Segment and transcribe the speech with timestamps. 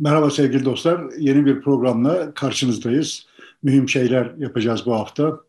[0.00, 1.00] Merhaba sevgili dostlar.
[1.18, 3.26] Yeni bir programla karşınızdayız.
[3.62, 5.40] Mühim şeyler yapacağız bu hafta.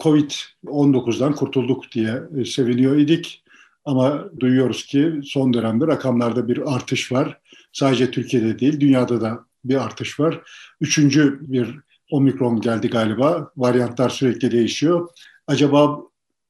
[0.00, 3.44] Covid-19'dan kurtulduk diye e, seviniyor idik.
[3.84, 7.38] Ama duyuyoruz ki son dönemde rakamlarda bir artış var.
[7.72, 10.40] Sadece Türkiye'de değil, dünyada da bir artış var.
[10.80, 11.78] Üçüncü bir
[12.10, 13.50] omikron geldi galiba.
[13.56, 15.08] Varyantlar sürekli değişiyor.
[15.46, 16.00] Acaba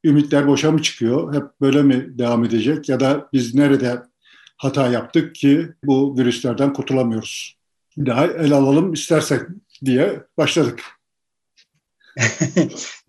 [0.05, 1.35] ümitler boşa mı çıkıyor?
[1.35, 2.89] Hep böyle mi devam edecek?
[2.89, 4.03] Ya da biz nerede
[4.57, 7.57] hata yaptık ki bu virüslerden kurtulamıyoruz.
[7.99, 9.41] Daha el alalım istersek
[9.85, 10.83] diye başladık.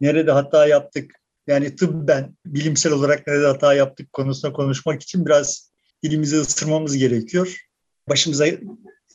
[0.01, 1.11] nerede hata yaptık?
[1.47, 5.71] Yani tıbben, bilimsel olarak nerede hata yaptık konusunda konuşmak için biraz
[6.03, 7.57] dilimizi ısırmamız gerekiyor.
[8.09, 8.45] Başımıza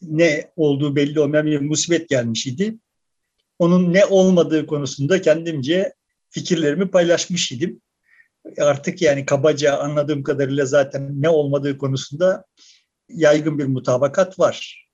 [0.02, 2.78] ne olduğu belli olmayan bir musibet gelmiş idi.
[3.58, 5.92] Onun ne olmadığı konusunda kendimce
[6.30, 7.80] fikirlerimi paylaşmış idim
[8.58, 12.44] artık yani kabaca anladığım kadarıyla zaten ne olmadığı konusunda
[13.08, 14.88] yaygın bir mutabakat var.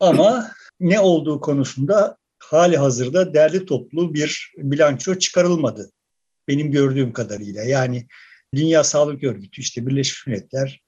[0.00, 0.50] Ama
[0.80, 5.90] ne olduğu konusunda hali hazırda derli toplu bir bilanço çıkarılmadı.
[6.48, 7.62] Benim gördüğüm kadarıyla.
[7.62, 8.06] Yani
[8.54, 10.80] Dünya Sağlık Örgütü, işte Birleşmiş Milletler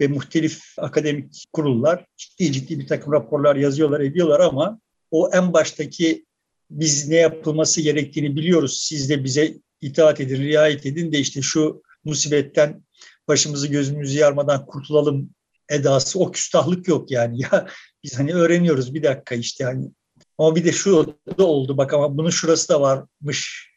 [0.00, 4.80] ve muhtelif akademik kurullar ciddi ciddi bir takım raporlar yazıyorlar, ediyorlar ama
[5.10, 6.26] o en baştaki
[6.70, 8.80] biz ne yapılması gerektiğini biliyoruz.
[8.88, 12.82] Siz de bize itaat edin, riayet edin de işte şu musibetten
[13.28, 15.30] başımızı gözümüzü yarmadan kurtulalım
[15.68, 17.40] edası o küstahlık yok yani.
[17.52, 17.66] Ya
[18.04, 19.90] biz hani öğreniyoruz bir dakika işte hani
[20.38, 23.70] ama bir de şu da oldu bak ama bunun şurası da varmış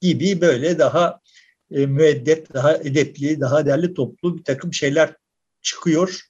[0.00, 1.20] gibi böyle daha
[1.70, 5.16] e, müeddet, daha edepli, daha değerli toplu bir takım şeyler
[5.62, 6.20] çıkıyor.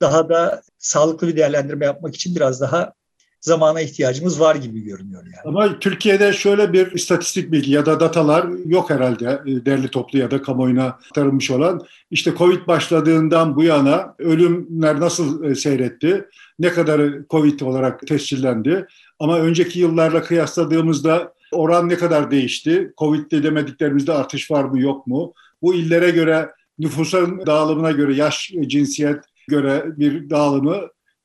[0.00, 2.92] Daha da sağlıklı bir değerlendirme yapmak için biraz daha
[3.40, 5.36] zamana ihtiyacımız var gibi görünüyor yani.
[5.44, 10.30] Ama Türkiye'de şöyle bir istatistik bilgi ya da datalar yok herhalde e, derli toplu ya
[10.30, 11.82] da kamuoyuna aktarılmış olan.
[12.10, 16.24] İşte Covid başladığından bu yana ölümler nasıl e, seyretti?
[16.58, 18.86] Ne kadar Covid olarak tescillendi?
[19.18, 22.92] Ama önceki yıllarla kıyasladığımızda oran ne kadar değişti?
[22.98, 25.32] Covid'de demediklerimizde artış var mı yok mu?
[25.62, 30.76] Bu illere göre nüfusun dağılımına göre yaş, cinsiyet göre bir dağılımı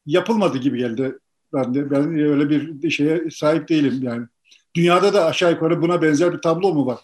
[0.06, 1.16] yapılmadı gibi geldi
[1.54, 4.26] ben de ben öyle bir şeye sahip değilim yani.
[4.76, 7.00] Dünyada da aşağı yukarı buna benzer bir tablo mu var?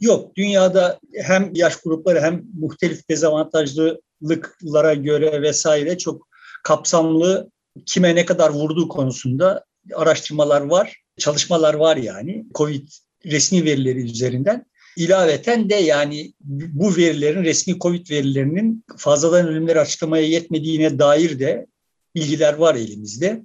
[0.00, 6.28] Yok, dünyada hem yaş grupları hem muhtelif dezavantajlılıklara göre vesaire çok
[6.62, 7.50] kapsamlı
[7.86, 9.64] kime ne kadar vurduğu konusunda
[9.94, 12.88] araştırmalar var, çalışmalar var yani COVID
[13.24, 14.66] resmi verileri üzerinden.
[14.96, 21.66] İlaveten de yani bu verilerin resmi COVID verilerinin fazladan ölümleri açıklamaya yetmediğine dair de
[22.14, 23.42] bilgiler var elimizde.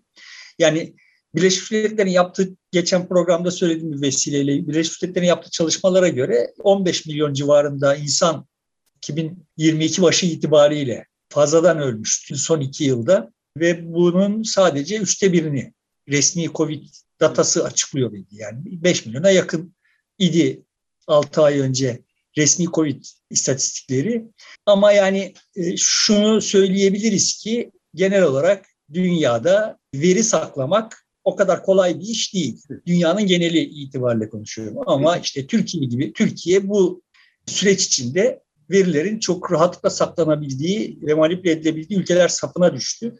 [0.59, 0.93] Yani
[1.35, 7.33] Birleşmiş Milletler'in yaptığı, geçen programda söylediğim bir vesileyle Birleşmiş Milletler'in yaptığı çalışmalara göre 15 milyon
[7.33, 8.47] civarında insan
[8.97, 15.73] 2022 başı itibariyle fazladan ölmüş son iki yılda ve bunun sadece üçte birini
[16.07, 16.83] resmi Covid
[17.19, 18.27] datası açıklıyor idi.
[18.31, 19.75] Yani 5 milyona yakın
[20.19, 20.63] idi
[21.07, 22.01] 6 ay önce
[22.37, 24.23] resmi Covid istatistikleri.
[24.65, 32.05] Ama yani e, şunu söyleyebiliriz ki genel olarak dünyada veri saklamak o kadar kolay bir
[32.05, 32.61] iş değil.
[32.85, 34.77] Dünyanın geneli itibariyle konuşuyorum.
[34.85, 37.01] Ama işte Türkiye gibi, Türkiye bu
[37.45, 43.15] süreç içinde verilerin çok rahatlıkla saklanabildiği ve manipüle edilebildiği ülkeler safına düştü.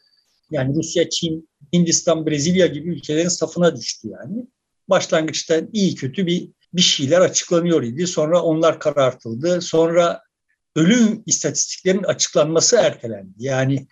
[0.51, 4.47] Yani Rusya, Çin, Hindistan, Brezilya gibi ülkelerin safına düştü yani.
[4.89, 8.07] Başlangıçta iyi kötü bir bir şeyler açıklanıyor idi.
[8.07, 9.61] Sonra onlar karartıldı.
[9.61, 10.21] Sonra
[10.75, 13.33] ölüm istatistiklerin açıklanması ertelendi.
[13.37, 13.87] Yani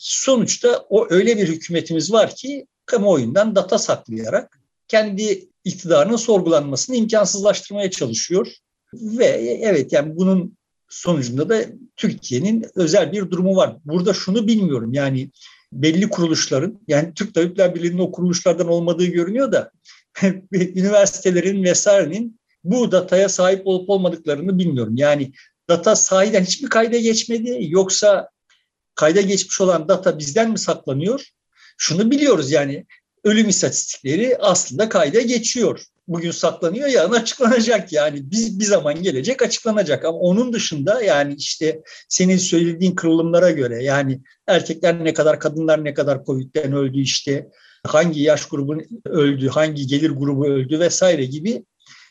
[0.00, 8.46] sonuçta o öyle bir hükümetimiz var ki kamuoyundan data saklayarak kendi iktidarının sorgulanmasını imkansızlaştırmaya çalışıyor.
[8.94, 9.24] Ve
[9.62, 10.56] evet yani bunun
[10.88, 11.64] sonucunda da
[11.96, 13.76] Türkiye'nin özel bir durumu var.
[13.84, 15.30] Burada şunu bilmiyorum yani
[15.72, 19.70] belli kuruluşların yani Türk Tabipler Birliği'nin o kuruluşlardan olmadığı görünüyor da
[20.52, 24.96] üniversitelerin vesairenin bu dataya sahip olup olmadıklarını bilmiyorum.
[24.96, 25.32] Yani
[25.68, 28.30] data sahiden hiçbir kayda geçmedi yoksa
[29.00, 31.28] kayda geçmiş olan data bizden mi saklanıyor?
[31.78, 32.86] Şunu biliyoruz yani
[33.24, 35.82] ölüm istatistikleri aslında kayda geçiyor.
[36.08, 41.82] Bugün saklanıyor yarın açıklanacak yani biz bir zaman gelecek açıklanacak ama onun dışında yani işte
[42.08, 47.48] senin söylediğin kırılımlara göre yani erkekler ne kadar kadınlar ne kadar Covid'den öldü işte
[47.86, 51.64] hangi yaş grubu öldü hangi gelir grubu öldü vesaire gibi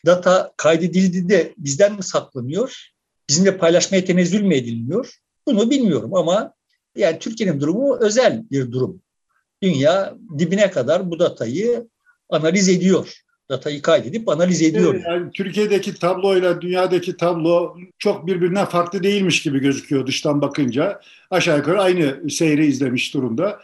[0.06, 2.90] data kaydedildi de bizden mi saklanıyor?
[3.28, 5.18] Bizimle paylaşmaya tenezzül mü edilmiyor?
[5.46, 6.54] Bunu bilmiyorum ama
[6.96, 9.00] yani Türkiye'nin durumu özel bir durum.
[9.62, 11.88] Dünya dibine kadar bu datayı
[12.28, 13.22] analiz ediyor.
[13.48, 15.02] Datayı kaydedip analiz ediyor.
[15.08, 21.00] Yani Türkiye'deki tabloyla dünyadaki tablo çok birbirinden farklı değilmiş gibi gözüküyor dıştan bakınca.
[21.30, 23.60] Aşağı yukarı aynı seyri izlemiş durumda.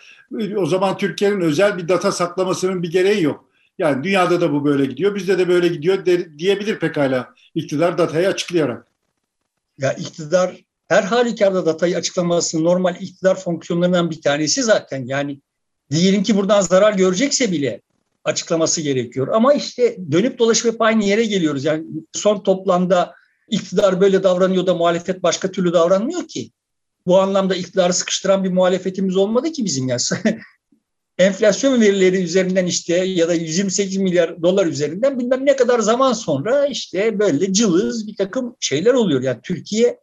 [0.56, 3.44] O zaman Türkiye'nin özel bir data saklamasının bir gereği yok.
[3.78, 8.28] Yani dünyada da bu böyle gidiyor, bizde de böyle gidiyor de, diyebilir pekala iktidar datayı
[8.28, 8.86] açıklayarak.
[9.78, 15.04] Ya iktidar her halükarda datayı açıklaması normal iktidar fonksiyonlarından bir tanesi zaten.
[15.06, 15.40] Yani
[15.90, 17.80] diyelim ki buradan zarar görecekse bile
[18.24, 19.28] açıklaması gerekiyor.
[19.32, 21.64] Ama işte dönüp dolaşıp hep aynı yere geliyoruz.
[21.64, 23.14] Yani son toplamda
[23.50, 26.50] iktidar böyle davranıyor da muhalefet başka türlü davranmıyor ki.
[27.06, 29.96] Bu anlamda iktidarı sıkıştıran bir muhalefetimiz olmadı ki bizim ya.
[31.18, 36.66] Enflasyon verileri üzerinden işte ya da 128 milyar dolar üzerinden bilmem ne kadar zaman sonra
[36.66, 39.22] işte böyle cılız bir takım şeyler oluyor.
[39.22, 39.98] Yani Türkiye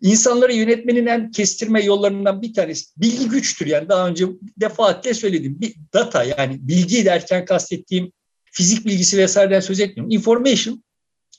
[0.00, 3.66] insanları yönetmenin en kestirme yollarından bir tanesi bilgi güçtür.
[3.66, 5.60] Yani daha önce defaatle söyledim.
[5.60, 8.12] Bir data yani bilgi derken kastettiğim
[8.44, 10.10] fizik bilgisi vesaireden söz etmiyorum.
[10.10, 10.84] Information,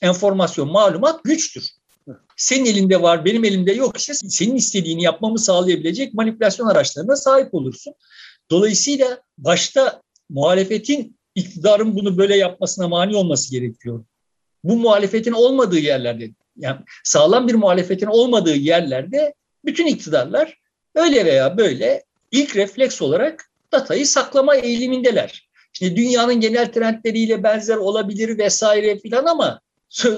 [0.02, 1.70] enformasyon, malumat güçtür.
[2.36, 7.94] Senin elinde var, benim elimde yok ise senin istediğini yapmamı sağlayabilecek manipülasyon araçlarına sahip olursun.
[8.50, 14.04] Dolayısıyla başta muhalefetin iktidarın bunu böyle yapmasına mani olması gerekiyor.
[14.64, 16.30] Bu muhalefetin olmadığı yerlerde
[16.60, 19.34] yani sağlam bir muhalefetin olmadığı yerlerde
[19.64, 20.58] bütün iktidarlar
[20.94, 25.50] öyle veya böyle ilk refleks olarak datayı saklama eğilimindeler.
[25.72, 29.60] Şimdi dünyanın genel trendleriyle benzer olabilir vesaire filan ama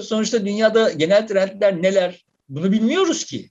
[0.02, 3.50] sonuçta dünyada genel trendler neler bunu bilmiyoruz ki.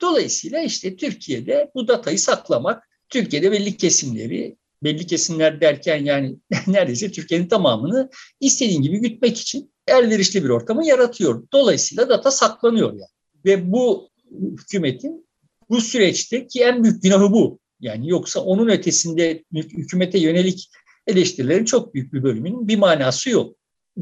[0.00, 6.36] Dolayısıyla işte Türkiye'de bu datayı saklamak, Türkiye'de belli kesimleri, belli kesimler derken yani
[6.66, 8.10] neredeyse Türkiye'nin tamamını
[8.40, 11.44] istediğin gibi gütmek için elverişli bir ortamı yaratıyor.
[11.52, 13.10] Dolayısıyla data saklanıyor yani.
[13.44, 15.28] Ve bu hükümetin
[15.70, 17.58] bu süreçteki en büyük günahı bu.
[17.80, 20.70] Yani yoksa onun ötesinde hükümete yönelik
[21.06, 23.56] eleştirilerin çok büyük bir bölümünün bir manası yok.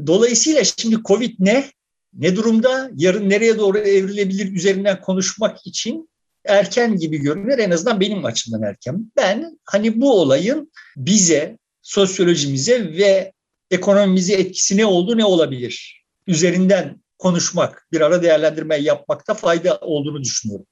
[0.07, 1.65] Dolayısıyla şimdi Covid ne?
[2.13, 2.91] Ne durumda?
[2.95, 6.09] Yarın nereye doğru evrilebilir üzerinden konuşmak için
[6.45, 7.59] erken gibi görünür.
[7.59, 9.11] En azından benim açımdan erken.
[9.17, 13.33] Ben hani bu olayın bize, sosyolojimize ve
[13.71, 16.03] ekonomimize etkisi ne oldu ne olabilir?
[16.27, 20.65] Üzerinden konuşmak, bir ara değerlendirme yapmakta fayda olduğunu düşünüyorum.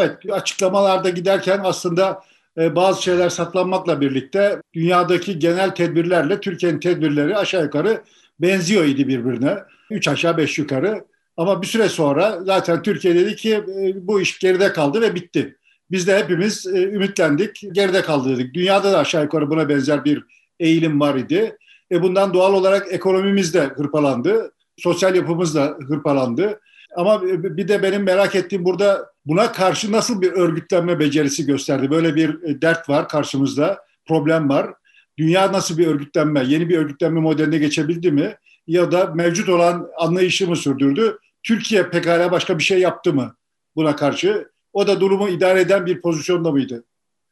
[0.00, 2.22] Evet, açıklamalarda giderken aslında
[2.58, 8.02] e, bazı şeyler saklanmakla birlikte dünyadaki genel tedbirlerle Türkiye'nin tedbirleri aşağı yukarı
[8.40, 9.58] benziyor idi birbirine.
[9.90, 11.04] Üç aşağı beş yukarı.
[11.36, 15.56] Ama bir süre sonra zaten Türkiye dedi ki e, bu iş geride kaldı ve bitti.
[15.90, 18.54] Biz de hepimiz e, ümitlendik, geride kaldı dedik.
[18.54, 20.24] Dünyada da aşağı yukarı buna benzer bir
[20.60, 21.56] eğilim var idi.
[21.92, 26.60] E bundan doğal olarak ekonomimiz de hırpalandı, sosyal yapımız da hırpalandı.
[26.96, 31.90] Ama bir de benim merak ettiğim burada buna karşı nasıl bir örgütlenme becerisi gösterdi?
[31.90, 34.74] Böyle bir e, dert var karşımızda, problem var.
[35.18, 38.36] Dünya nasıl bir örgütlenme, yeni bir örgütlenme modeline geçebildi mi?
[38.66, 41.18] Ya da mevcut olan anlayışı mı sürdürdü?
[41.42, 43.36] Türkiye pekala başka bir şey yaptı mı
[43.76, 44.50] buna karşı?
[44.72, 46.84] O da durumu idare eden bir pozisyonda mıydı?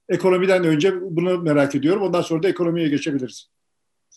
[0.09, 2.03] Ekonomiden önce bunu merak ediyorum.
[2.03, 3.49] Ondan sonra da ekonomiye geçebiliriz.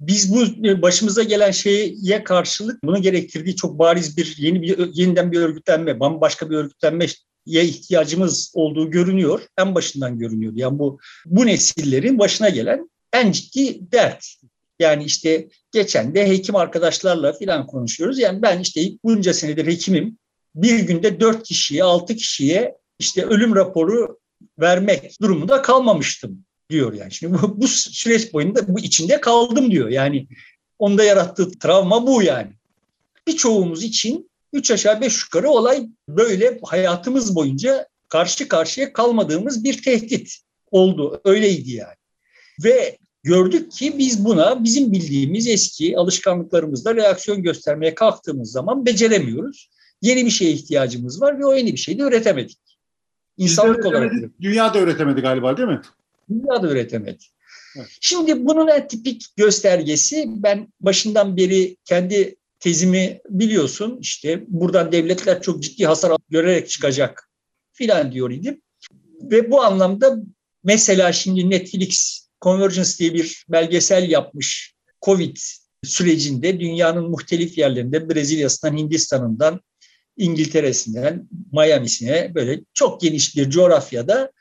[0.01, 5.31] Biz bu e, başımıza gelen şeye karşılık bunu gerektirdiği çok bariz bir yeni bir yeniden
[5.31, 7.09] bir örgütlenme, bambaşka bir örgütlenmeye
[7.45, 9.42] ihtiyacımız olduğu görünüyor.
[9.57, 10.53] En başından görünüyor.
[10.56, 14.25] Yani bu bu nesillerin başına gelen en ciddi dert.
[14.80, 18.19] Yani işte geçen de hekim arkadaşlarla filan konuşuyoruz.
[18.19, 20.18] Yani ben işte bunca senedir hekimim.
[20.56, 24.19] Bir günde dört kişiye, altı kişiye işte ölüm raporu
[24.59, 27.12] vermek durumunda kalmamıştım diyor yani.
[27.12, 29.89] Şimdi bu, bu süreç boyunda bu içinde kaldım diyor.
[29.89, 30.27] Yani
[30.79, 32.51] onda yarattığı travma bu yani.
[33.27, 40.38] Birçoğumuz için üç aşağı beş yukarı olay böyle hayatımız boyunca karşı karşıya kalmadığımız bir tehdit
[40.72, 41.22] oldu.
[41.25, 41.96] Öyleydi yani.
[42.63, 49.69] Ve gördük ki biz buna bizim bildiğimiz eski alışkanlıklarımızla reaksiyon göstermeye kalktığımız zaman beceremiyoruz.
[50.01, 52.57] Yeni bir şeye ihtiyacımız var ve o yeni bir şeyi de üretemedik.
[53.38, 54.13] İnsanlık olarak.
[54.41, 55.81] Dünya da üretemedi galiba değil mi?
[56.31, 57.23] Dünya da üretemedi.
[57.77, 57.88] Evet.
[58.01, 65.63] Şimdi bunun en tipik göstergesi ben başından beri kendi tezimi biliyorsun işte buradan devletler çok
[65.63, 67.29] ciddi hasar görerek çıkacak
[67.73, 68.61] filan diyor idim.
[69.21, 70.17] Ve bu anlamda
[70.63, 75.38] mesela şimdi Netflix Convergence diye bir belgesel yapmış Covid
[75.83, 79.61] sürecinde dünyanın muhtelif yerlerinde Brezilya'sından, Hindistan'ından,
[80.17, 84.31] İngiltere'sinden, Miami'sine böyle çok geniş bir coğrafyada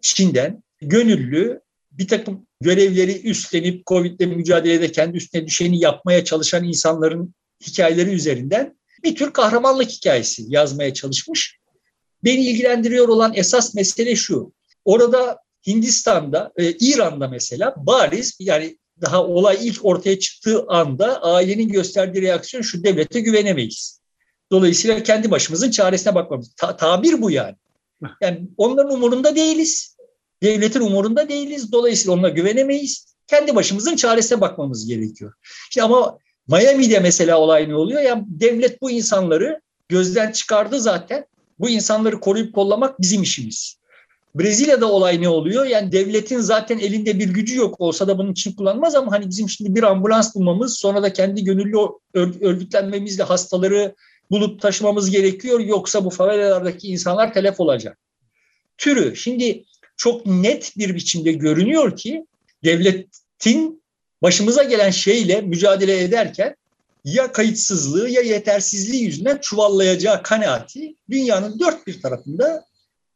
[0.00, 1.60] Çin'den gönüllü
[1.92, 7.34] bir takım görevleri üstlenip Covid'le mücadelede kendi üstüne düşeni yapmaya çalışan insanların
[7.66, 11.58] hikayeleri üzerinden bir tür kahramanlık hikayesi yazmaya çalışmış.
[12.24, 14.52] Beni ilgilendiriyor olan esas mesele şu.
[14.84, 22.22] Orada Hindistan'da, e, İran'da mesela bariz yani daha olay ilk ortaya çıktığı anda ailenin gösterdiği
[22.22, 24.00] reaksiyon şu devlete güvenemeyiz.
[24.52, 26.54] Dolayısıyla kendi başımızın çaresine bakmamız.
[26.56, 27.56] Ta- tabir bu yani.
[28.20, 29.91] Yani onların umurunda değiliz.
[30.42, 31.72] Devletin umurunda değiliz.
[31.72, 33.14] Dolayısıyla onlara güvenemeyiz.
[33.26, 35.32] Kendi başımızın çaresine bakmamız gerekiyor.
[35.70, 36.18] İşte ama
[36.48, 38.02] Miami'de mesela olay ne oluyor?
[38.02, 41.26] Yani devlet bu insanları gözden çıkardı zaten.
[41.58, 43.76] Bu insanları koruyup kollamak bizim işimiz.
[44.34, 45.64] Brezilya'da olay ne oluyor?
[45.64, 49.48] Yani devletin zaten elinde bir gücü yok olsa da bunun için kullanmaz ama hani bizim
[49.48, 51.76] şimdi bir ambulans bulmamız sonra da kendi gönüllü
[52.14, 53.94] örgütlenmemizle hastaları
[54.30, 57.98] bulup taşımamız gerekiyor yoksa bu favelalardaki insanlar telef olacak.
[58.78, 59.64] Türü şimdi
[60.02, 62.26] çok net bir biçimde görünüyor ki
[62.64, 63.82] devletin
[64.22, 66.56] başımıza gelen şeyle mücadele ederken
[67.04, 72.64] ya kayıtsızlığı ya yetersizliği yüzünden çuvallayacağı kanaati dünyanın dört bir tarafında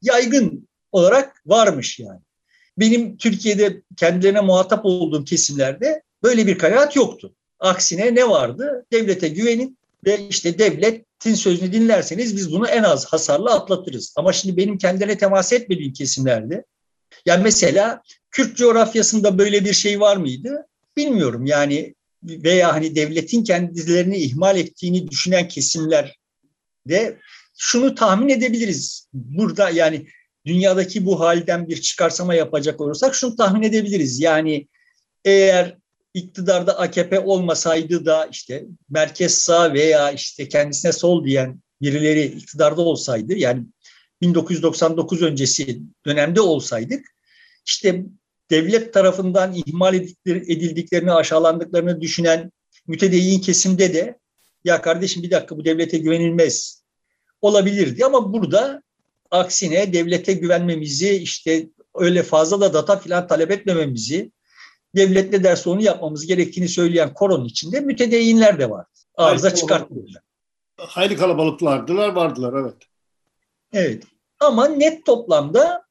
[0.02, 2.20] yaygın olarak varmış yani.
[2.78, 7.34] Benim Türkiye'de kendilerine muhatap olduğum kesimlerde böyle bir kanaat yoktu.
[7.60, 8.86] Aksine ne vardı?
[8.92, 14.14] Devlete güvenin ve işte devletin sözünü dinlerseniz biz bunu en az hasarla atlatırız.
[14.16, 16.64] Ama şimdi benim kendilerine temas etmediğim kesimlerde
[17.26, 20.66] yani mesela Kürt coğrafyasında böyle bir şey var mıydı?
[20.96, 26.18] Bilmiyorum yani veya hani devletin kendilerini ihmal ettiğini düşünen kesimler
[26.88, 27.18] de
[27.58, 29.08] şunu tahmin edebiliriz.
[29.12, 30.06] Burada yani
[30.46, 34.20] dünyadaki bu halden bir çıkarsama yapacak olursak şunu tahmin edebiliriz.
[34.20, 34.68] Yani
[35.24, 35.76] eğer
[36.14, 43.34] iktidarda AKP olmasaydı da işte merkez sağ veya işte kendisine sol diyen birileri iktidarda olsaydı
[43.34, 43.64] yani
[44.20, 47.15] 1999 öncesi dönemde olsaydık
[47.66, 48.04] işte
[48.50, 49.94] devlet tarafından ihmal
[50.26, 52.52] edildiklerini, aşağılandıklarını düşünen
[52.86, 54.18] mütedeyyin kesimde de
[54.64, 56.82] ya kardeşim bir dakika bu devlete güvenilmez
[57.42, 58.82] olabilirdi ama burada
[59.30, 64.30] aksine devlete güvenmemizi işte öyle fazla da data filan talep etmememizi
[64.96, 68.86] devlet ne derse onu yapmamız gerektiğini söyleyen koronun içinde mütedeyinler de var.
[69.16, 70.22] Arıza çıkartmıyorlar.
[70.76, 72.76] Hayli kalabalıklardılar, vardılar evet.
[73.72, 74.04] Evet.
[74.40, 75.82] Ama net toplamda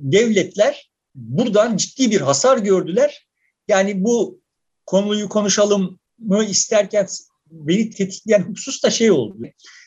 [0.00, 3.26] devletler buradan ciddi bir hasar gördüler.
[3.68, 4.40] Yani bu
[4.86, 7.08] konuyu konuşalım mı isterken
[7.50, 9.36] beni tetikleyen husus da şey oldu.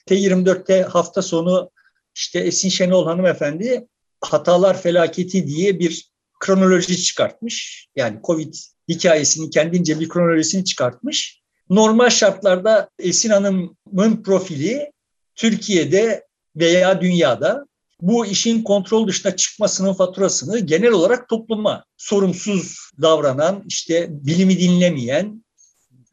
[0.07, 1.71] T24'te hafta sonu
[2.15, 3.87] işte Esin Şenol hanımefendi
[4.21, 7.87] hatalar felaketi diye bir kronoloji çıkartmış.
[7.95, 8.53] Yani Covid
[8.89, 11.41] hikayesinin kendince bir kronolojisini çıkartmış.
[11.69, 14.91] Normal şartlarda Esin Hanım'ın profili
[15.35, 17.65] Türkiye'de veya dünyada
[18.01, 25.45] bu işin kontrol dışına çıkmasının faturasını genel olarak topluma sorumsuz davranan, işte bilimi dinlemeyen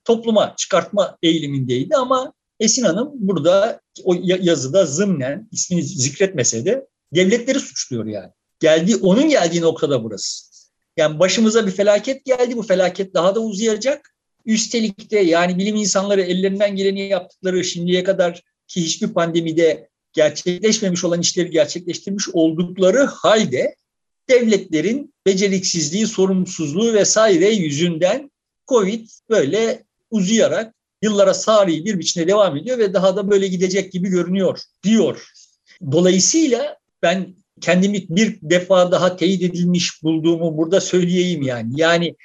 [0.05, 8.07] topluma çıkartma eğilimindeydi ama Esin Hanım burada o yazıda zımnen ismini zikretmese de devletleri suçluyor
[8.07, 8.31] yani.
[8.61, 10.53] Geldiği, onun geldiği noktada burası.
[10.97, 12.57] Yani başımıza bir felaket geldi.
[12.57, 14.15] Bu felaket daha da uzayacak.
[14.47, 21.21] Üstelik de yani bilim insanları ellerinden geleni yaptıkları şimdiye kadar ki hiçbir pandemide gerçekleşmemiş olan
[21.21, 23.77] işleri gerçekleştirmiş oldukları halde
[24.29, 28.31] devletlerin beceriksizliği, sorumsuzluğu vesaire yüzünden
[28.69, 34.09] Covid böyle uzayarak yıllara sari bir biçimde devam ediyor ve daha da böyle gidecek gibi
[34.09, 35.27] görünüyor diyor.
[35.93, 41.73] Dolayısıyla ben kendimi bir defa daha teyit edilmiş bulduğumu burada söyleyeyim yani.
[41.77, 42.17] Yani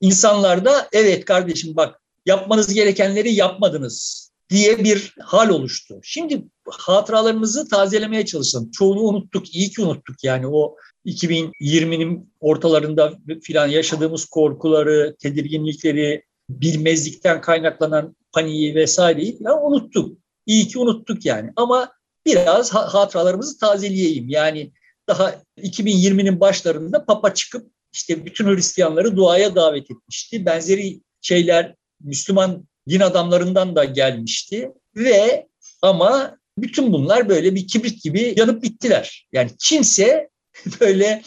[0.00, 6.00] insanlarda evet kardeşim bak yapmanız gerekenleri yapmadınız diye bir hal oluştu.
[6.02, 8.70] Şimdi hatıralarımızı tazelemeye çalışalım.
[8.70, 10.76] Çoğunu unuttuk, iyi ki unuttuk yani o
[11.06, 20.18] 2020'nin ortalarında filan yaşadığımız korkuları, tedirginlikleri, bilmezlikten kaynaklanan paniği vesaireyi falan unuttuk.
[20.46, 21.52] İyi ki unuttuk yani.
[21.56, 21.92] Ama
[22.26, 24.28] biraz hatıralarımızı tazeleyeyim.
[24.28, 24.72] Yani
[25.08, 30.46] daha 2020'nin başlarında Papa çıkıp işte bütün Hristiyanları duaya davet etmişti.
[30.46, 35.46] Benzeri şeyler Müslüman din adamlarından da gelmişti ve
[35.82, 39.26] ama bütün bunlar böyle bir kibrit gibi yanıp bittiler.
[39.32, 40.28] Yani kimse
[40.80, 41.22] böyle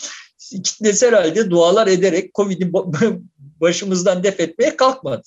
[0.64, 2.74] kitlesel halde dualar ederek Covid'i
[3.62, 5.24] başımızdan def etmeye kalkmadı.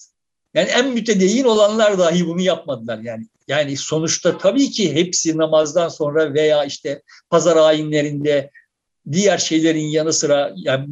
[0.55, 3.27] Yani en mütedeyyin olanlar dahi bunu yapmadılar yani.
[3.49, 8.51] Yani sonuçta tabii ki hepsi namazdan sonra veya işte pazar ayinlerinde
[9.13, 10.87] diğer şeylerin yanı sıra yani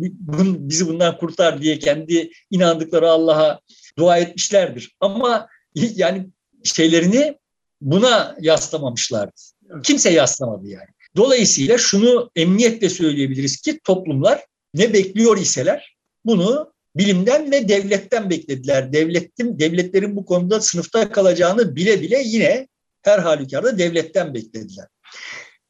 [0.59, 3.61] bizi bundan kurtar diye kendi inandıkları Allah'a
[3.99, 4.97] dua etmişlerdir.
[5.01, 6.27] Ama yani
[6.65, 7.39] şeylerini
[7.81, 9.33] buna yaslamamışlardı.
[9.83, 10.89] Kimse yaslamadı yani.
[11.17, 18.93] Dolayısıyla şunu emniyetle söyleyebiliriz ki toplumlar ne bekliyor iseler bunu bilimden ve devletten beklediler.
[18.93, 22.69] Devletin, devletlerin bu konuda sınıfta kalacağını bile bile yine
[23.03, 24.87] her halükarda devletten beklediler.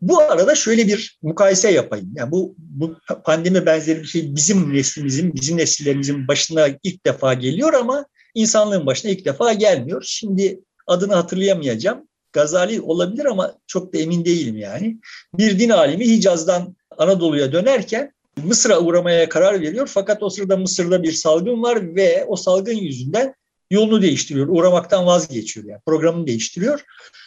[0.01, 2.13] Bu arada şöyle bir mukayese yapayım.
[2.17, 7.73] Yani bu, bu pandemi benzeri bir şey bizim neslimizin, bizim nesillerimizin başına ilk defa geliyor
[7.73, 10.03] ama insanlığın başına ilk defa gelmiyor.
[10.07, 12.09] Şimdi adını hatırlayamayacağım.
[12.33, 14.99] Gazali olabilir ama çok da emin değilim yani.
[15.35, 18.13] Bir din alimi Hicaz'dan Anadolu'ya dönerken
[18.45, 19.91] Mısır'a uğramaya karar veriyor.
[19.95, 23.35] Fakat o sırada Mısır'da bir salgın var ve o salgın yüzünden
[23.71, 24.49] yolunu değiştiriyor.
[24.49, 26.85] Uğramaktan vazgeçiyor yani programını değiştiriyor.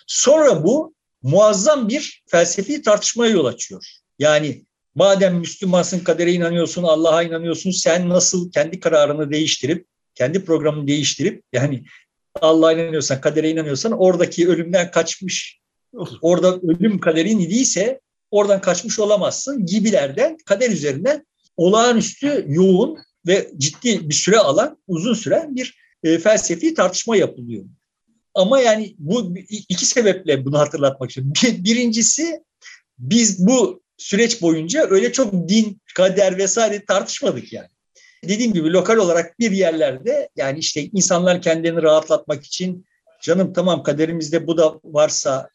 [0.08, 3.86] Sonra bu muazzam bir felsefi tartışmaya yol açıyor.
[4.20, 9.86] Yani madem Müslümansın, kadere inanıyorsun, Allah'a inanıyorsun, sen nasıl kendi kararını değiştirip,
[10.16, 11.84] kendi programını değiştirip, yani
[12.41, 15.59] Allah'a inanıyorsan, kadere inanıyorsan oradaki ölümden kaçmış,
[16.21, 18.00] orada ölüm kaderin idiyse
[18.31, 21.25] oradan kaçmış olamazsın gibilerden, kader üzerinden
[21.57, 27.65] olağanüstü yoğun ve ciddi bir süre alan, uzun süren bir e, felsefi tartışma yapılıyor.
[28.33, 31.33] Ama yani bu iki sebeple bunu hatırlatmak istiyorum.
[31.63, 32.43] Birincisi
[33.00, 37.69] biz bu süreç boyunca öyle çok din, kader vesaire tartışmadık yani.
[38.24, 42.86] Dediğim gibi lokal olarak bir yerlerde yani işte insanlar kendilerini rahatlatmak için
[43.22, 45.50] canım tamam kaderimizde bu da varsa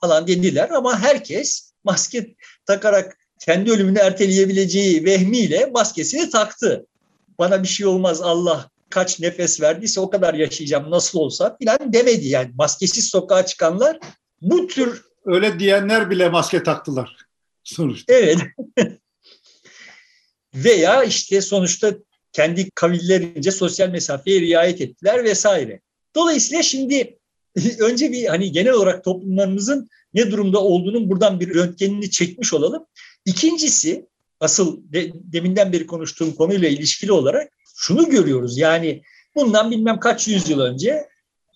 [0.00, 2.34] falan dediler ama herkes maske
[2.66, 6.86] takarak kendi ölümünü erteleyebileceği vehmiyle maskesini taktı.
[7.38, 12.28] Bana bir şey olmaz Allah kaç nefes verdiyse o kadar yaşayacağım nasıl olsa filan demedi
[12.28, 12.50] yani.
[12.54, 13.98] Maskesiz sokağa çıkanlar
[14.42, 15.04] bu tür...
[15.24, 17.16] Öyle diyenler bile maske taktılar
[17.64, 18.12] sonuçta.
[18.12, 18.38] Evet.
[20.54, 21.94] Veya işte sonuçta
[22.32, 25.80] kendi kavillerince sosyal mesafeye riayet ettiler vesaire.
[26.14, 27.18] Dolayısıyla şimdi
[27.78, 32.86] önce bir hani genel olarak toplumlarımızın ne durumda olduğunun buradan bir röntgenini çekmiş olalım.
[33.24, 34.06] İkincisi
[34.40, 38.58] asıl de, deminden beri konuştuğum konuyla ilişkili olarak şunu görüyoruz.
[38.58, 39.02] Yani
[39.36, 41.08] bundan bilmem kaç yüzyıl önce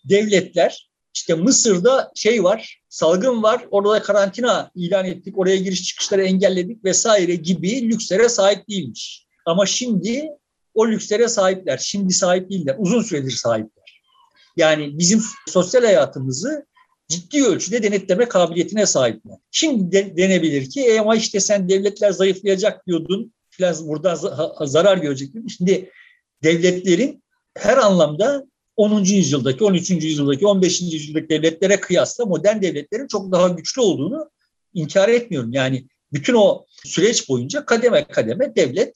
[0.05, 6.85] devletler işte Mısır'da şey var, salgın var, orada karantina ilan ettik, oraya giriş çıkışları engelledik
[6.85, 9.27] vesaire gibi lükslere sahip değilmiş.
[9.47, 10.29] Ama şimdi
[10.75, 11.79] o lükslere sahipler.
[11.79, 14.01] Şimdi sahip değiller, uzun süredir sahipler.
[14.57, 16.67] Yani bizim sosyal hayatımızı
[17.09, 19.37] ciddi ölçüde denetleme kabiliyetine sahipler.
[19.51, 24.15] Şimdi de, denebilir ki e ama işte sen devletler zayıflayacak diyordun filan buradan
[24.67, 25.35] zarar görecek.
[25.57, 25.91] Şimdi
[26.43, 27.23] devletlerin
[27.57, 28.45] her anlamda
[28.77, 29.05] 10.
[29.05, 29.91] yüzyıldaki, 13.
[29.91, 30.81] yüzyıldaki, 15.
[30.81, 34.31] yüzyıldaki devletlere kıyasla modern devletlerin çok daha güçlü olduğunu
[34.75, 35.53] inkar etmiyorum.
[35.53, 38.95] Yani bütün o süreç boyunca kademe kademe devlet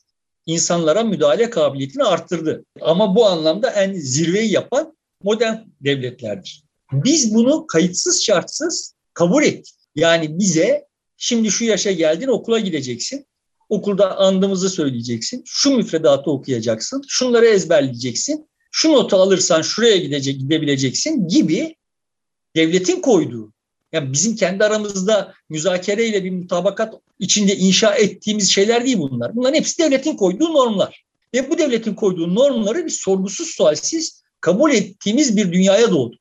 [0.49, 2.65] insanlara müdahale kabiliyetini arttırdı.
[2.81, 6.65] Ama bu anlamda en zirveyi yapan modern devletlerdir.
[6.93, 9.75] Biz bunu kayıtsız şartsız kabul ettik.
[9.97, 13.27] Yani bize şimdi şu yaşa geldin okula gideceksin.
[13.69, 15.43] Okulda andımızı söyleyeceksin.
[15.47, 17.03] Şu müfredatı okuyacaksın.
[17.09, 18.49] Şunları ezberleyeceksin.
[18.73, 21.77] Şu notu alırsan şuraya gidecek, gidebileceksin gibi
[22.57, 23.53] devletin koyduğu.
[23.93, 29.37] Yani bizim kendi aramızda müzakereyle bir mutabakat içinde inşa ettiğimiz şeyler değil bunlar.
[29.37, 31.05] Bunların hepsi devletin koyduğu normlar.
[31.35, 36.21] Ve bu devletin koyduğu normları biz sorgusuz sualsiz kabul ettiğimiz bir dünyaya doğduk.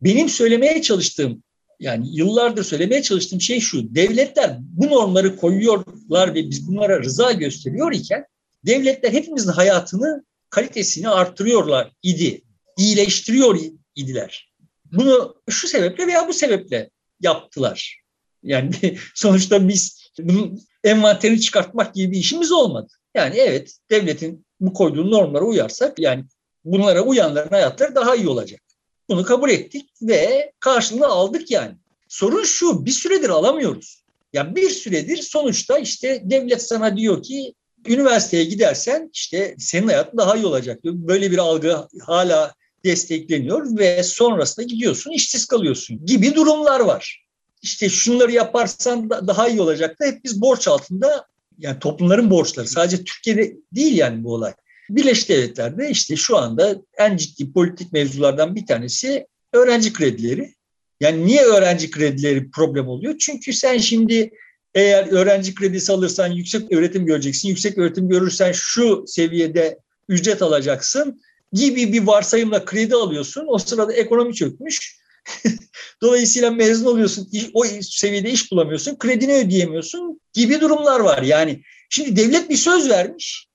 [0.00, 1.42] Benim söylemeye çalıştığım
[1.80, 3.94] yani yıllardır söylemeye çalıştığım şey şu.
[3.94, 8.24] Devletler bu normları koyuyorlar ve biz bunlara rıza gösteriyor iken
[8.66, 12.42] devletler hepimizin hayatını kalitesini arttırıyorlar idi.
[12.76, 13.58] iyileştiriyor
[13.94, 14.54] idiler.
[14.92, 18.02] Bunu şu sebeple veya bu sebeple yaptılar.
[18.42, 18.70] Yani
[19.14, 22.92] sonuçta biz bunun envanterini çıkartmak gibi bir işimiz olmadı.
[23.14, 26.24] Yani evet devletin bu koyduğu normlara uyarsak yani
[26.64, 28.60] bunlara uyanların hayatları daha iyi olacak.
[29.08, 31.74] Bunu kabul ettik ve karşılığını aldık yani.
[32.08, 34.02] Sorun şu, bir süredir alamıyoruz.
[34.32, 37.54] Ya yani bir süredir sonuçta işte devlet sana diyor ki
[37.86, 40.84] üniversiteye gidersen işte senin hayatın daha iyi olacak.
[40.84, 47.24] Böyle bir algı hala destekleniyor ve sonrasında gidiyorsun işsiz kalıyorsun gibi durumlar var.
[47.62, 51.26] İşte şunları yaparsan daha iyi olacak da hep biz borç altında
[51.58, 54.52] yani toplumların borçları sadece Türkiye'de değil yani bu olay.
[54.90, 60.54] Birleşik Devletler'de işte şu anda en ciddi politik mevzulardan bir tanesi öğrenci kredileri.
[61.00, 63.18] Yani niye öğrenci kredileri problem oluyor?
[63.18, 64.30] Çünkü sen şimdi
[64.74, 67.48] eğer öğrenci kredisi alırsan yüksek öğretim göreceksin.
[67.48, 71.20] Yüksek öğretim görürsen şu seviyede ücret alacaksın
[71.52, 73.44] gibi bir varsayımla kredi alıyorsun.
[73.48, 74.98] O sırada ekonomi çökmüş.
[76.02, 81.22] Dolayısıyla mezun oluyorsun, o seviyede iş bulamıyorsun, kredini ödeyemiyorsun gibi durumlar var.
[81.22, 83.48] Yani şimdi devlet bir söz vermiş,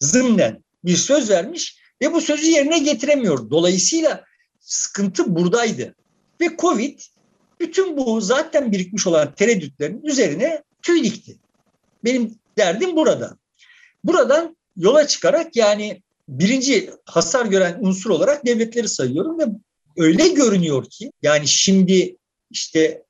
[0.00, 3.50] zımnen bir söz vermiş ve bu sözü yerine getiremiyor.
[3.50, 4.24] Dolayısıyla
[4.60, 5.94] sıkıntı buradaydı.
[6.40, 7.00] Ve Covid
[7.60, 11.36] bütün bu zaten birikmiş olan tereddütlerin üzerine tüy dikti.
[12.04, 13.36] Benim derdim burada.
[14.04, 19.44] Buradan yola çıkarak yani birinci hasar gören unsur olarak devletleri sayıyorum ve
[19.96, 22.16] öyle görünüyor ki yani şimdi
[22.50, 23.02] işte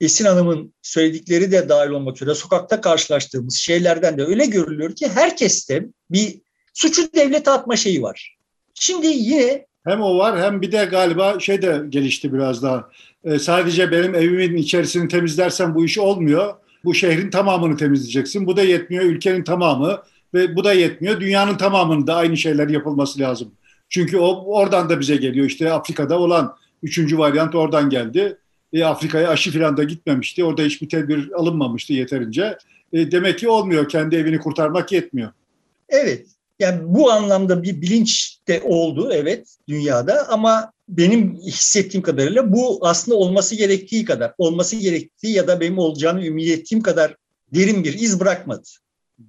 [0.00, 5.86] Esin Hanım'ın söyledikleri de dahil olmak üzere sokakta karşılaştığımız şeylerden de öyle görülüyor ki herkeste
[6.10, 6.40] bir
[6.74, 8.36] suçu devlete atma şeyi var.
[8.74, 12.90] Şimdi yine hem o var hem bir de galiba şey de gelişti biraz daha.
[13.24, 16.54] Ee, sadece benim evimin içerisini temizlersen bu iş olmuyor.
[16.84, 18.46] Bu şehrin tamamını temizleyeceksin.
[18.46, 20.02] Bu da yetmiyor ülkenin tamamı
[20.36, 21.20] ve bu da yetmiyor.
[21.20, 23.52] Dünyanın tamamını da aynı şeyler yapılması lazım.
[23.88, 25.46] Çünkü o oradan da bize geliyor.
[25.46, 28.38] İşte Afrika'da olan üçüncü varyant oradan geldi.
[28.72, 30.44] E, Afrika'ya aşı falan da gitmemişti.
[30.44, 32.58] Orada hiçbir tedbir alınmamıştı yeterince.
[32.92, 33.88] E, demek ki olmuyor.
[33.88, 35.32] Kendi evini kurtarmak yetmiyor.
[35.88, 36.26] Evet.
[36.58, 43.18] Yani bu anlamda bir bilinç de oldu evet dünyada ama benim hissettiğim kadarıyla bu aslında
[43.18, 47.16] olması gerektiği kadar, olması gerektiği ya da benim olacağını ümit ettiğim kadar
[47.54, 48.68] derin bir iz bırakmadı.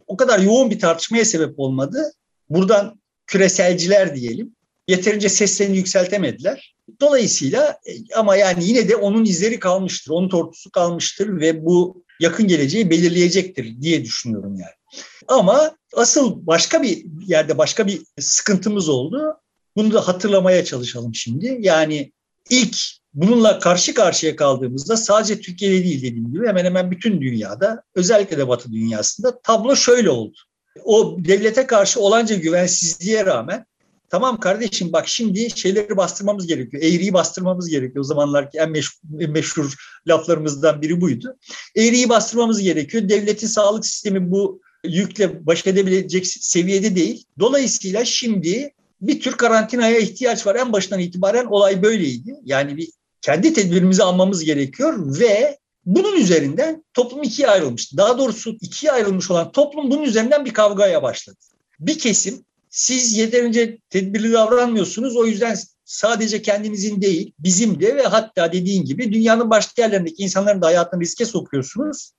[0.07, 2.13] O kadar yoğun bir tartışmaya sebep olmadı.
[2.49, 4.55] Buradan küreselciler diyelim
[4.87, 6.75] yeterince seslerini yükseltemediler.
[7.01, 12.47] Dolayısıyla e, ama yani yine de onun izleri kalmıştır, onun tortusu kalmıştır ve bu yakın
[12.47, 15.01] geleceği belirleyecektir diye düşünüyorum yani.
[15.27, 19.37] Ama asıl başka bir yerde başka bir sıkıntımız oldu.
[19.75, 21.57] Bunu da hatırlamaya çalışalım şimdi.
[21.59, 22.11] Yani
[22.49, 22.77] ilk
[23.13, 28.47] bununla karşı karşıya kaldığımızda sadece Türkiye'de değil dediğim gibi hemen hemen bütün dünyada özellikle de
[28.47, 30.37] Batı dünyasında tablo şöyle oldu.
[30.83, 33.65] O devlete karşı olanca güvensizliğe rağmen
[34.09, 36.83] tamam kardeşim bak şimdi şeyleri bastırmamız gerekiyor.
[36.83, 37.99] Eğriyi bastırmamız gerekiyor.
[37.99, 39.73] O zamanlarki en meşhur, meşhur
[40.07, 41.37] laflarımızdan biri buydu.
[41.75, 43.09] Eğriyi bastırmamız gerekiyor.
[43.09, 47.25] Devletin sağlık sistemi bu yükle baş edebilecek seviyede değil.
[47.39, 50.55] Dolayısıyla şimdi bir tür karantinaya ihtiyaç var.
[50.55, 52.35] En başından itibaren olay böyleydi.
[52.43, 52.89] Yani bir
[53.21, 57.97] kendi tedbirimizi almamız gerekiyor ve bunun üzerinden toplum ikiye ayrılmıştı.
[57.97, 61.37] Daha doğrusu ikiye ayrılmış olan toplum bunun üzerinden bir kavgaya başladı.
[61.79, 65.15] Bir kesim siz yeterince tedbirli davranmıyorsunuz.
[65.15, 70.61] O yüzden sadece kendinizin değil, bizim de ve hatta dediğin gibi dünyanın başka yerlerindeki insanların
[70.61, 72.11] da hayatını riske sokuyorsunuz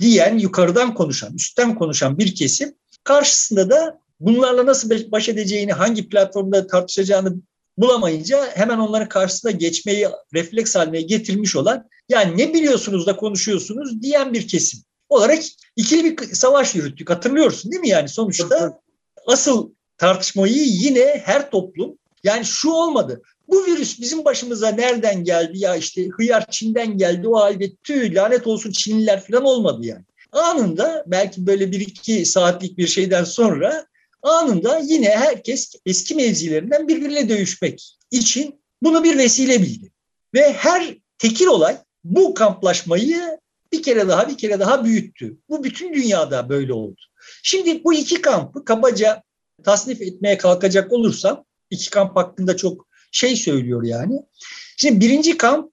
[0.00, 6.66] diyen, yukarıdan konuşan, üstten konuşan bir kesim karşısında da bunlarla nasıl baş edeceğini, hangi platformda
[6.66, 7.36] tartışacağını
[7.78, 14.32] bulamayınca hemen onların karşısına geçmeyi refleks haline getirmiş olan yani ne biliyorsunuz da konuşuyorsunuz diyen
[14.32, 15.42] bir kesim olarak
[15.76, 17.10] ikili bir savaş yürüttük.
[17.10, 18.80] Hatırlıyorsun değil mi yani sonuçta
[19.26, 23.22] asıl tartışmayı yine her toplum yani şu olmadı.
[23.48, 28.46] Bu virüs bizim başımıza nereden geldi ya işte hıyar Çin'den geldi o halde tüy lanet
[28.46, 30.04] olsun Çinliler falan olmadı yani.
[30.32, 33.86] Anında belki böyle bir iki saatlik bir şeyden sonra
[34.24, 39.92] anında yine herkes eski mevzilerinden birbirine dövüşmek için bunu bir vesile bildi.
[40.34, 43.38] Ve her tekil olay bu kamplaşmayı
[43.72, 45.36] bir kere daha bir kere daha büyüttü.
[45.48, 47.00] Bu bütün dünyada böyle oldu.
[47.42, 49.22] Şimdi bu iki kampı kabaca
[49.64, 54.20] tasnif etmeye kalkacak olursam iki kamp hakkında çok şey söylüyor yani.
[54.76, 55.70] Şimdi birinci kamp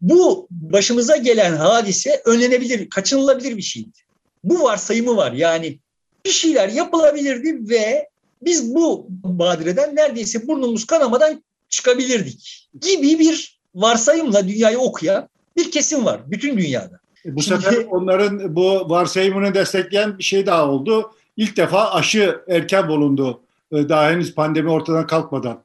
[0.00, 3.98] bu başımıza gelen hadise önlenebilir, kaçınılabilir bir şeydi.
[4.44, 5.32] Bu varsayımı var.
[5.32, 5.78] Yani
[6.24, 8.08] bir şeyler yapılabilirdi ve
[8.42, 16.20] biz bu badireden neredeyse burnumuz kanamadan çıkabilirdik gibi bir varsayımla dünyayı okuyan bir kesim var
[16.26, 17.00] bütün dünyada.
[17.24, 21.10] E, bu Şimdi, sefer onların bu varsayımını destekleyen bir şey daha oldu.
[21.36, 23.40] İlk defa aşı erken bulundu.
[23.72, 25.62] E, daha henüz pandemi ortadan kalkmadan.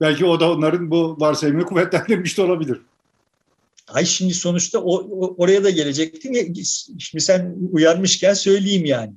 [0.00, 2.80] Belki o da onların bu varsayımını kuvvetlendirmiş de olabilir.
[3.88, 6.54] Ay şimdi sonuçta o, o, oraya da gelecektim.
[6.98, 9.12] Şimdi sen uyarmışken söyleyeyim yani.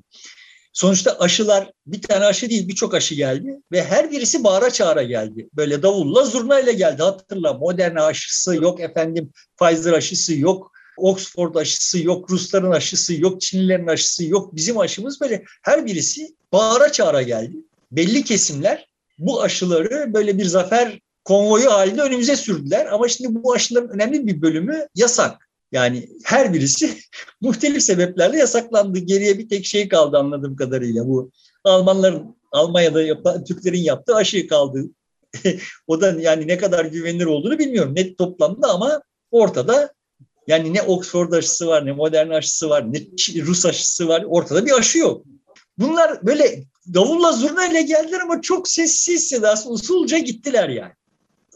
[0.77, 5.49] Sonuçta aşılar bir tane aşı değil birçok aşı geldi ve her birisi bağıra çağıra geldi.
[5.53, 7.53] Böyle davulla zurnayla geldi hatırla.
[7.53, 10.71] Moderna aşısı yok efendim Pfizer aşısı yok.
[10.97, 14.55] Oxford aşısı yok, Rusların aşısı yok, Çinlilerin aşısı yok.
[14.55, 17.57] Bizim aşımız böyle her birisi bağıra çağıra geldi.
[17.91, 18.87] Belli kesimler
[19.17, 22.85] bu aşıları böyle bir zafer konvoyu halinde önümüze sürdüler.
[22.85, 25.46] Ama şimdi bu aşıların önemli bir bölümü yasak.
[25.71, 26.97] Yani her birisi
[27.41, 28.99] muhtelif sebeplerle yasaklandı.
[28.99, 31.31] Geriye bir tek şey kaldı anladığım kadarıyla bu.
[31.63, 34.83] Almanların Almanya'da yap Türklerin yaptığı aşı kaldı.
[35.87, 39.01] o da yani ne kadar güvenilir olduğunu bilmiyorum net toplamda ama
[39.31, 39.93] ortada
[40.47, 42.99] yani ne Oxford aşısı var, ne modern aşısı var, ne
[43.41, 44.23] Rus aşısı var.
[44.27, 45.25] Ortada bir aşı yok.
[45.77, 50.93] Bunlar böyle davulla zurnayla geldiler ama çok sessiz sedasız usulca gittiler yani.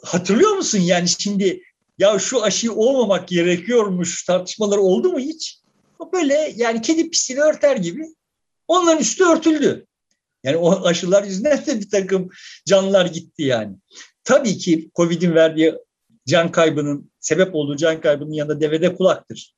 [0.04, 1.62] Hatırlıyor musun yani şimdi
[2.02, 5.62] ya şu aşıyı olmamak gerekiyormuş tartışmaları oldu mu hiç?
[6.14, 8.06] Böyle yani kedi pisliğini örter gibi
[8.68, 9.86] onların üstü örtüldü.
[10.44, 12.30] Yani o aşılar yüzünden de bir takım
[12.66, 13.76] canlılar gitti yani.
[14.24, 15.74] Tabii ki Covid'in verdiği
[16.28, 19.56] can kaybının, sebep olduğu can kaybının yanında devede kulaktır.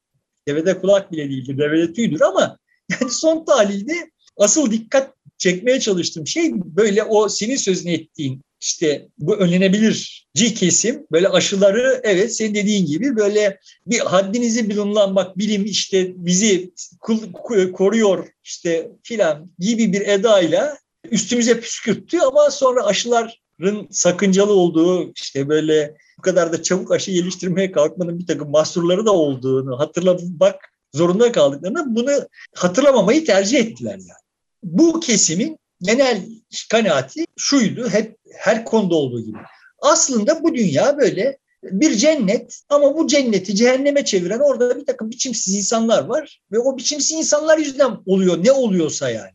[0.48, 2.58] Devede kulak bile değildir, devede tüydür ama
[2.92, 9.36] yani son tahlilde asıl dikkat çekmeye çalıştığım şey böyle o senin sözünü ettiğin işte bu
[9.36, 15.66] önlenebilir C kesim böyle aşıları evet senin dediğin gibi böyle bir haddinizi bilin bak bilim
[15.66, 16.74] işte bizi
[17.74, 20.78] koruyor işte filan gibi bir edayla
[21.12, 27.72] üstümüze püskürttü ama sonra aşıların sakıncalı olduğu işte böyle bu kadar da çabuk aşı geliştirmeye
[27.72, 30.56] kalkmanın bir takım mahsurları da olduğunu hatırlamak
[30.94, 32.12] zorunda kaldıklarını bunu
[32.56, 34.24] hatırlamamayı tercih ettiler yani.
[34.64, 36.26] Bu kesimin genel
[36.72, 39.38] kanaati şuydu hep her konuda olduğu gibi.
[39.82, 45.56] Aslında bu dünya böyle bir cennet ama bu cenneti cehenneme çeviren orada bir takım biçimsiz
[45.56, 49.32] insanlar var ve o biçimsiz insanlar yüzünden oluyor ne oluyorsa yani.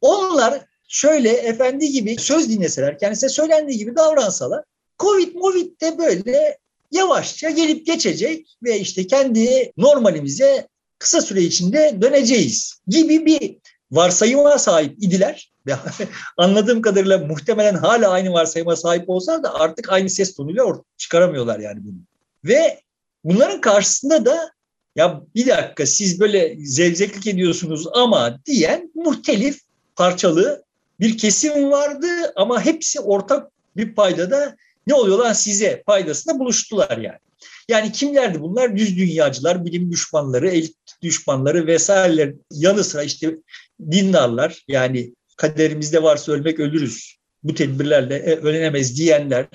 [0.00, 4.64] Onlar şöyle efendi gibi söz dinleseler, kendisine söylendiği gibi davransalar,
[4.98, 6.58] Covid, Movid de böyle
[6.92, 13.56] yavaşça gelip geçecek ve işte kendi normalimize kısa süre içinde döneceğiz gibi bir
[13.90, 15.52] varsayıma sahip idiler.
[16.36, 20.64] Anladığım kadarıyla muhtemelen hala aynı varsayıma sahip olsalar da artık aynı ses tonuyla
[20.96, 21.98] çıkaramıyorlar yani bunu.
[22.44, 22.80] Ve
[23.24, 24.50] bunların karşısında da
[24.96, 29.60] ya bir dakika siz böyle zevzeklik ediyorsunuz ama diyen muhtelif
[29.96, 30.64] parçalı
[31.00, 37.18] bir kesim vardı ama hepsi ortak bir paydada ne oluyor lan size paydasında buluştular yani.
[37.68, 38.76] Yani kimlerdi bunlar?
[38.76, 43.36] Düz dünyacılar, bilim düşmanları, elit düşmanları vesaireler yanı sıra işte
[43.90, 47.16] dindarlar yani kaderimizde varsa ölmek ölürüz.
[47.42, 49.46] Bu tedbirlerle e, ölenemez diyenler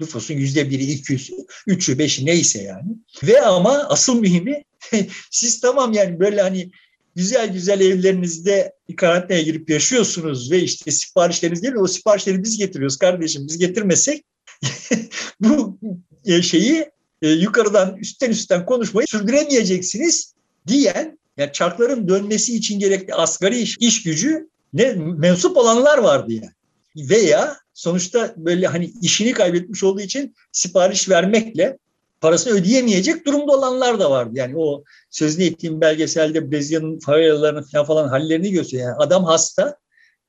[0.00, 1.30] nüfusun yüzde biri, iki yüz,
[1.66, 2.96] üçü, beşi neyse yani.
[3.22, 4.64] Ve ama asıl mühimi
[5.30, 6.70] siz tamam yani böyle hani
[7.14, 13.46] güzel güzel evlerinizde karantinaya girip yaşıyorsunuz ve işte siparişleriniz değil o siparişleri biz getiriyoruz kardeşim
[13.48, 14.24] biz getirmesek
[15.40, 15.78] bu
[16.24, 16.90] e, şeyi
[17.22, 20.34] e, yukarıdan üstten üstten konuşmayı sürdüremeyeceksiniz
[20.66, 26.50] diyen yani çarkların dönmesi için gerekli asgari iş, iş gücü ne mensup olanlar vardı yani.
[26.96, 31.78] Veya sonuçta böyle hani işini kaybetmiş olduğu için sipariş vermekle
[32.20, 34.30] parasını ödeyemeyecek durumda olanlar da vardı.
[34.34, 38.88] Yani o sözünü ettiğim belgeselde Brezilya'nın favelalarının falan, hallerini gösteriyor.
[38.88, 39.76] Yani adam hasta.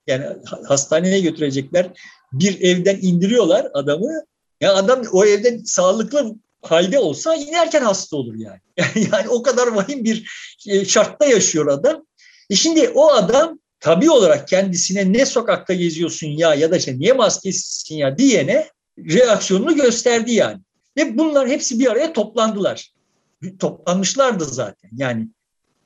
[0.07, 0.25] Yani
[0.67, 1.89] hastaneye götürecekler.
[2.33, 4.11] Bir evden indiriyorlar adamı.
[4.61, 8.59] Ya adam o evden sağlıklı halde olsa inerken hasta olur yani.
[9.11, 10.29] Yani o kadar vahim bir
[10.67, 12.05] e, şartta yaşıyor adam.
[12.49, 17.13] E şimdi o adam tabii olarak kendisine ne sokakta geziyorsun ya ya da işte niye
[17.13, 20.59] maskesizsin ya diyene reaksiyonunu gösterdi yani.
[20.97, 22.91] Ve bunlar hepsi bir araya toplandılar.
[23.59, 24.89] Toplanmışlardı zaten.
[24.93, 25.27] Yani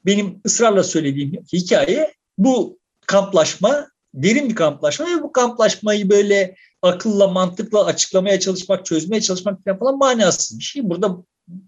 [0.06, 7.86] benim ısrarla söylediğim hikaye bu kamplaşma, derin bir kamplaşma ve bu kamplaşmayı böyle akılla, mantıkla
[7.86, 10.90] açıklamaya çalışmak, çözmeye çalışmak falan manasız bir şey.
[10.90, 11.18] Burada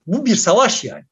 [0.07, 1.03] bu bir savaş yani.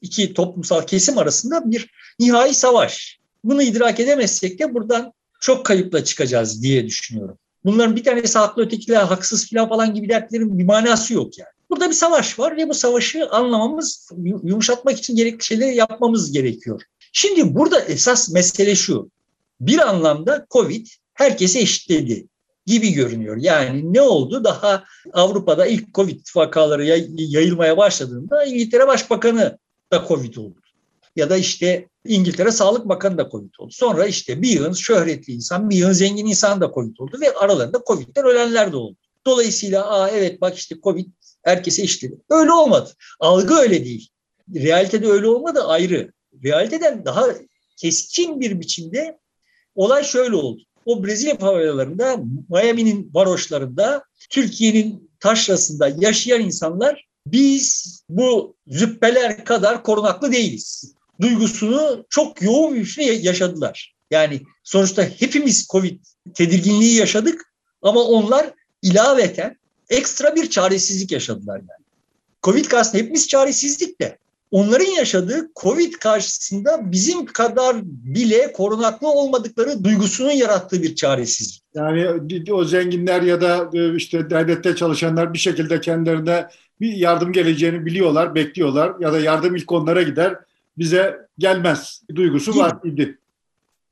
[0.00, 3.18] İki toplumsal kesim arasında bir nihai savaş.
[3.48, 7.38] Bunu idrak edemezsek de buradan çok kayıpla çıkacağız diye düşünüyorum.
[7.64, 11.50] Bunların bir tanesi haklı, ötekiler haksız falan gibi dertlerin bir manası yok yani.
[11.70, 14.10] Burada bir savaş var ve bu savaşı anlamamız,
[14.42, 16.82] yumuşatmak için gerekli şeyleri yapmamız gerekiyor.
[17.12, 19.10] Şimdi burada esas mesele şu.
[19.60, 22.26] Bir anlamda Covid herkese eşitledi
[22.66, 23.36] gibi görünüyor.
[23.40, 24.44] Yani ne oldu?
[24.44, 26.84] Daha Avrupa'da ilk Covid vakaları
[27.16, 29.58] yayılmaya başladığında İngiltere Başbakanı
[29.92, 30.60] da Covid oldu.
[31.16, 33.70] Ya da işte İngiltere Sağlık Bakanı da Covid oldu.
[33.72, 37.82] Sonra işte bir yığın şöhretli insan, bir yığın zengin insan da Covid oldu ve aralarında
[37.86, 38.96] Covid'den ölenler de oldu.
[39.26, 41.06] Dolayısıyla Aa, evet bak işte Covid
[41.44, 42.18] herkese eşitledi.
[42.30, 42.90] Öyle olmadı.
[43.20, 44.08] Algı öyle değil.
[44.54, 46.12] Realitede öyle olmadı ayrı.
[46.44, 47.26] Realiteden daha
[47.76, 49.18] keskin bir biçimde
[49.74, 52.16] olay şöyle oldu o Brezilya favelalarında,
[52.48, 60.94] Miami'nin varoşlarında, Türkiye'nin taşrasında yaşayan insanlar biz bu züppeler kadar korunaklı değiliz.
[61.20, 63.94] Duygusunu çok yoğun bir biçimde yaşadılar.
[64.10, 66.00] Yani sonuçta hepimiz Covid
[66.34, 67.52] tedirginliği yaşadık
[67.82, 68.50] ama onlar
[68.82, 69.56] ilaveten
[69.90, 71.88] ekstra bir çaresizlik yaşadılar yani.
[72.42, 74.18] Covid karşısında hepimiz çaresizlik de
[74.50, 81.62] onların yaşadığı Covid karşısında bizim kadar bile korunaklı olmadıkları duygusunun yarattığı bir çaresizlik.
[81.74, 82.06] Yani
[82.52, 86.46] o zenginler ya da e, işte devlette çalışanlar bir şekilde kendilerine
[86.80, 90.36] bir yardım geleceğini biliyorlar, bekliyorlar ya da yardım ilk onlara gider,
[90.78, 93.18] bize gelmez duygusu var idi.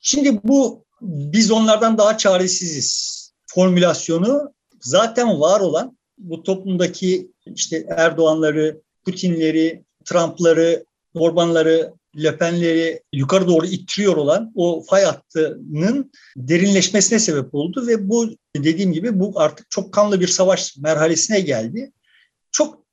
[0.01, 9.85] Şimdi bu biz onlardan daha çaresiziz formülasyonu zaten var olan bu toplumdaki işte Erdoğanları, Putinleri,
[10.05, 18.31] Trump'ları, Orban'ları, Lepenleri yukarı doğru ittiriyor olan o fay hattının derinleşmesine sebep oldu ve bu
[18.57, 21.92] dediğim gibi bu artık çok kanlı bir savaş merhalesine geldi.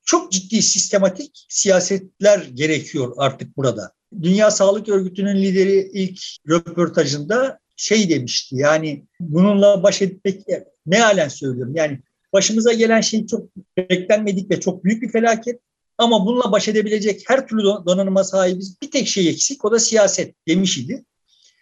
[0.05, 3.91] Çok ciddi sistematik siyasetler gerekiyor artık burada.
[4.21, 10.41] Dünya Sağlık Örgütü'nün lideri ilk röportajında şey demişti yani bununla baş etmek
[10.85, 11.99] ne halen söylüyorum yani
[12.33, 15.59] başımıza gelen şey çok beklenmedik ve çok büyük bir felaket.
[15.97, 18.81] Ama bununla baş edebilecek her türlü donanıma sahibiz.
[18.81, 21.05] Bir tek şey eksik o da siyaset demiş idi.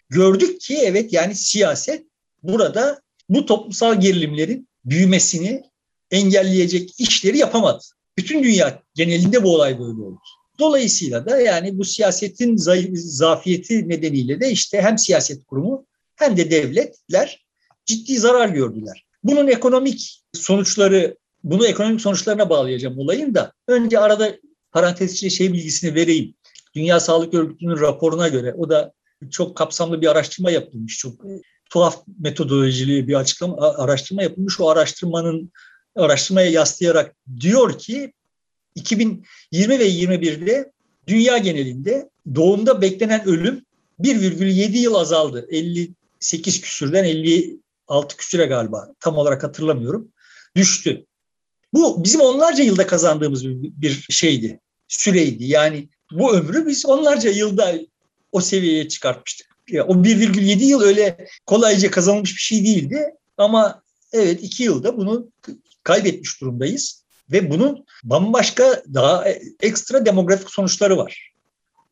[0.08, 2.06] Gördük ki evet yani siyaset
[2.42, 5.62] burada bu toplumsal gerilimlerin büyümesini
[6.10, 7.84] engelleyecek işleri yapamadı.
[8.18, 10.18] Bütün dünya genelinde bu olay böyle oldu.
[10.58, 12.56] Dolayısıyla da yani bu siyasetin
[12.94, 17.44] zafiyeti nedeniyle de işte hem siyaset kurumu hem de devletler
[17.86, 19.04] ciddi zarar gördüler.
[19.24, 24.36] Bunun ekonomik sonuçları, bunu ekonomik sonuçlarına bağlayacağım olayın da önce arada
[24.72, 26.34] parantez içinde şey bilgisini vereyim.
[26.74, 28.92] Dünya Sağlık Örgütü'nün raporuna göre o da
[29.30, 30.98] çok kapsamlı bir araştırma yapılmış.
[30.98, 31.20] Çok
[31.70, 34.60] tuhaf metodolojili bir açıklama, araştırma yapılmış.
[34.60, 35.52] O araştırmanın
[35.96, 38.12] araştırmaya yaslayarak diyor ki
[38.74, 40.72] 2020 ve 21'de
[41.06, 43.64] dünya genelinde doğumda beklenen ölüm
[44.00, 45.46] 1,7 yıl azaldı.
[45.50, 50.08] 58 küsürden 56 küsüre galiba tam olarak hatırlamıyorum.
[50.56, 51.06] Düştü.
[51.74, 55.44] Bu bizim onlarca yılda kazandığımız bir şeydi, süreydi.
[55.44, 57.74] Yani bu ömrü biz onlarca yılda
[58.32, 59.46] o seviyeye çıkartmıştık.
[59.72, 63.14] O 1,7 yıl öyle kolayca kazanılmış bir şey değildi.
[63.38, 65.28] Ama evet iki yılda bunu
[65.82, 67.02] kaybetmiş durumdayız.
[67.32, 69.24] Ve bunun bambaşka daha
[69.60, 71.32] ekstra demografik sonuçları var.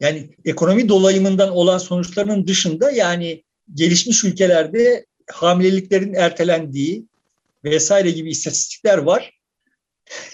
[0.01, 7.05] Yani ekonomi dolayımından olan sonuçlarının dışında yani gelişmiş ülkelerde hamileliklerin ertelendiği
[7.65, 9.39] vesaire gibi istatistikler var.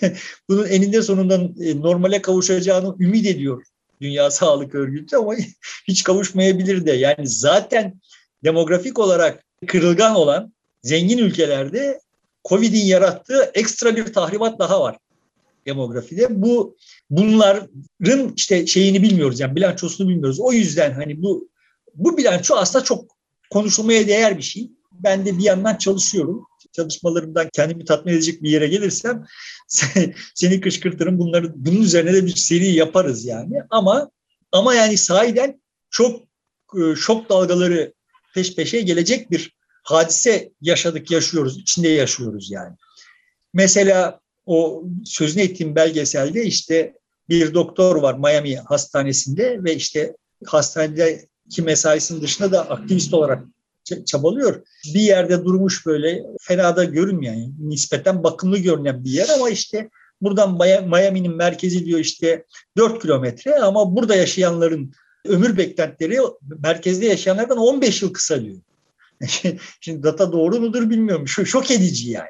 [0.48, 3.64] Bunun eninde sonunda e, normale kavuşacağını ümit ediyor
[4.00, 5.34] Dünya Sağlık Örgütü ama
[5.88, 6.92] hiç kavuşmayabilir de.
[6.92, 8.00] Yani zaten
[8.44, 12.00] demografik olarak kırılgan olan zengin ülkelerde
[12.48, 14.96] Covid'in yarattığı ekstra bir tahribat daha var
[15.66, 16.42] demografide.
[16.42, 16.76] Bu
[17.10, 20.40] bunların işte şeyini bilmiyoruz yani bilançosunu bilmiyoruz.
[20.40, 21.48] O yüzden hani bu
[21.94, 23.04] bu bilanço aslında çok
[23.50, 24.70] konuşulmaya değer bir şey.
[24.92, 26.46] Ben de bir yandan çalışıyorum.
[26.72, 29.24] Çalışmalarımdan kendimi tatmin edecek bir yere gelirsem
[30.34, 31.18] seni kışkırtırım.
[31.18, 33.62] Bunları bunun üzerine de bir seri yaparız yani.
[33.70, 34.10] Ama
[34.52, 36.20] ama yani sahiden çok
[36.74, 37.94] e, şok dalgaları
[38.34, 39.55] peş peşe gelecek bir
[39.86, 42.76] hadise yaşadık, yaşıyoruz, içinde yaşıyoruz yani.
[43.54, 46.94] Mesela o sözünü ettiğim belgeselde işte
[47.28, 53.44] bir doktor var Miami hastanesinde ve işte hastanedeki mesaisinin dışında da aktivist olarak
[54.06, 54.62] çabalıyor.
[54.94, 60.58] Bir yerde durmuş böyle fena da görünmeyen, nispeten bakımlı görünen bir yer ama işte buradan
[60.88, 62.44] Miami'nin merkezi diyor işte
[62.76, 64.92] 4 kilometre ama burada yaşayanların
[65.24, 66.18] ömür beklentileri
[66.62, 68.56] merkezde yaşayanlardan 15 yıl kısa diyor.
[69.80, 71.28] Şimdi data doğru mudur bilmiyorum.
[71.28, 72.28] Şu şok edici yani.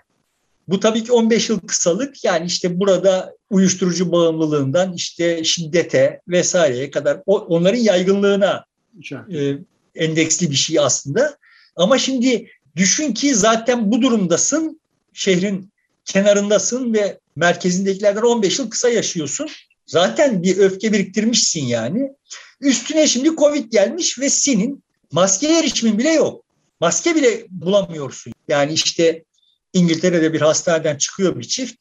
[0.68, 7.22] Bu tabii ki 15 yıl kısalık yani işte burada uyuşturucu bağımlılığından işte şiddete vesaireye kadar
[7.26, 8.64] onların yaygınlığına
[9.12, 9.54] e,
[9.94, 11.36] endeksli bir şey aslında.
[11.76, 14.80] Ama şimdi düşün ki zaten bu durumdasın,
[15.12, 15.72] şehrin
[16.04, 19.48] kenarındasın ve merkezindekilerden 15 yıl kısa yaşıyorsun.
[19.86, 22.12] Zaten bir öfke biriktirmişsin yani.
[22.60, 26.45] Üstüne şimdi Covid gelmiş ve senin maskeye erişimin bile yok.
[26.80, 28.32] Maske bile bulamıyorsun.
[28.48, 29.24] Yani işte
[29.72, 31.74] İngiltere'de bir hastaneden çıkıyor bir çift.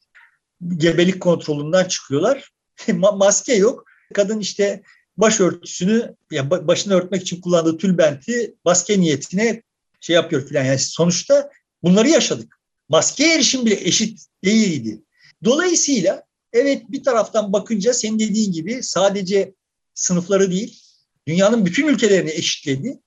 [0.76, 2.50] Gebelik kontrolünden çıkıyorlar.
[2.92, 3.84] Maske yok.
[4.14, 4.82] Kadın işte
[5.16, 9.62] başörtüsünü yani başını örtmek için kullandığı tülbenti maske niyetine
[10.00, 10.64] şey yapıyor filan.
[10.64, 11.50] Yani sonuçta
[11.82, 12.60] bunları yaşadık.
[12.88, 15.02] Maske erişim bile eşit değildi.
[15.44, 19.54] Dolayısıyla evet bir taraftan bakınca senin dediğin gibi sadece
[19.94, 20.82] sınıfları değil,
[21.26, 22.98] dünyanın bütün ülkelerini eşitledi.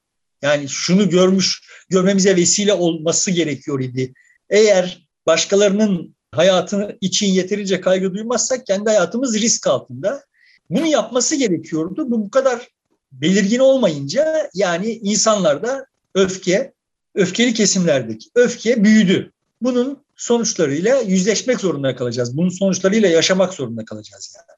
[0.41, 4.13] Yani şunu görmüş, görmemize vesile olması gerekiyor idi.
[4.49, 10.23] Eğer başkalarının hayatını için yeterince kaygı duymazsak kendi hayatımız risk altında.
[10.69, 12.12] Bunu yapması gerekiyordu.
[12.12, 12.67] Bu bu kadar
[13.12, 16.73] belirgin olmayınca yani insanlarda öfke,
[17.15, 19.32] öfkeli kesimlerdeki öfke büyüdü.
[19.62, 22.38] Bunun sonuçlarıyla yüzleşmek zorunda kalacağız.
[22.38, 24.58] Bunun sonuçlarıyla yaşamak zorunda kalacağız yani.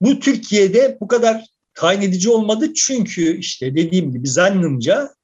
[0.00, 5.14] Bu Türkiye'de bu kadar tayin edici olmadı çünkü işte dediğim gibi zannımca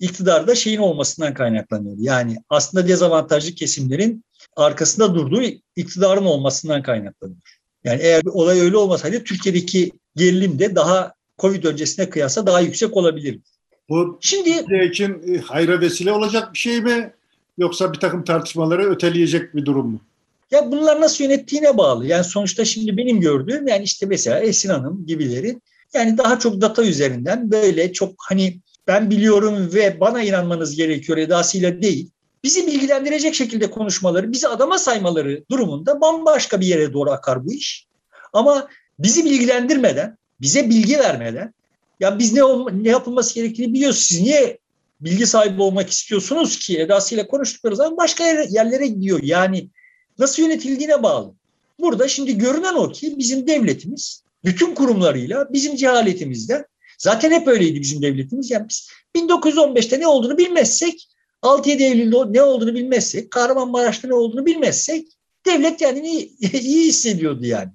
[0.00, 1.96] iktidarda şeyin olmasından kaynaklanıyor.
[1.98, 4.24] Yani aslında dezavantajlı kesimlerin
[4.56, 5.42] arkasında durduğu
[5.76, 7.40] iktidarın olmasından kaynaklanıyor.
[7.84, 12.96] Yani eğer bir olay öyle olmasaydı Türkiye'deki gerilim de daha Covid öncesine kıyasla daha yüksek
[12.96, 13.40] olabilir.
[13.88, 14.50] Bu Şimdi
[14.90, 17.12] için e, hayra vesile olacak bir şey mi
[17.58, 20.00] yoksa bir takım tartışmaları öteleyecek bir durum mu?
[20.50, 22.06] Ya bunlar nasıl yönettiğine bağlı.
[22.06, 25.60] Yani sonuçta şimdi benim gördüğüm yani işte mesela Esin Hanım gibileri
[25.96, 31.82] yani daha çok data üzerinden böyle çok hani ben biliyorum ve bana inanmanız gerekiyor edasıyla
[31.82, 32.10] değil.
[32.44, 37.86] Bizi bilgilendirecek şekilde konuşmaları, bizi adama saymaları durumunda bambaşka bir yere doğru akar bu iş.
[38.32, 38.68] Ama
[38.98, 41.54] bizi bilgilendirmeden, bize bilgi vermeden,
[42.00, 42.40] ya biz ne
[42.72, 43.98] ne yapılması gerektiğini biliyoruz.
[43.98, 44.58] Siz niye
[45.00, 49.20] bilgi sahibi olmak istiyorsunuz ki edasıyla konuştukları zaman başka yerlere gidiyor.
[49.22, 49.68] Yani
[50.18, 51.32] nasıl yönetildiğine bağlı.
[51.80, 56.64] Burada şimdi görünen o ki bizim devletimiz bütün kurumlarıyla bizim cehaletimizden
[56.98, 58.50] zaten hep öyleydi bizim devletimiz.
[58.50, 61.08] Yani biz 1915'te ne olduğunu bilmezsek
[61.42, 65.08] 6-7 Eylül'de ne olduğunu bilmezsek, Kahramanmaraş'ta ne olduğunu bilmezsek
[65.46, 67.70] devlet yani iyi, iyi hissediyordu yani.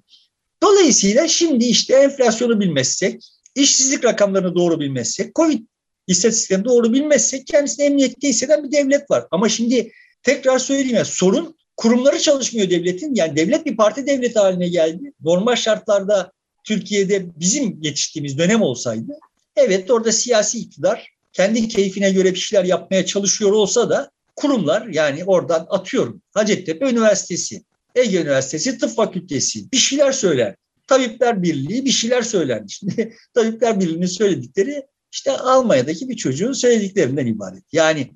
[0.62, 3.22] Dolayısıyla şimdi işte enflasyonu bilmezsek,
[3.54, 5.60] işsizlik rakamlarını doğru bilmezsek, Covid
[6.06, 9.26] istatistiklerini doğru bilmezsek kendisini emniyette hisseden bir devlet var.
[9.30, 9.92] Ama şimdi
[10.22, 13.14] tekrar söyleyeyim ya sorun kurumları çalışmıyor devletin.
[13.14, 15.12] Yani devlet bir parti devleti haline geldi.
[15.20, 16.32] Normal şartlarda
[16.64, 19.12] Türkiye'de bizim yetiştiğimiz dönem olsaydı
[19.56, 25.24] evet orada siyasi iktidar kendi keyfine göre bir şeyler yapmaya çalışıyor olsa da kurumlar yani
[25.24, 27.62] oradan atıyorum Hacettepe Üniversitesi,
[27.94, 30.56] Ege Üniversitesi Tıp Fakültesi bir şeyler söyler.
[30.86, 32.62] Tabipler Birliği bir şeyler söyler.
[32.68, 34.82] Şimdi Tabipler Birliği'nin söyledikleri
[35.12, 37.64] işte Almanya'daki bir çocuğun söylediklerinden ibaret.
[37.72, 38.10] Yani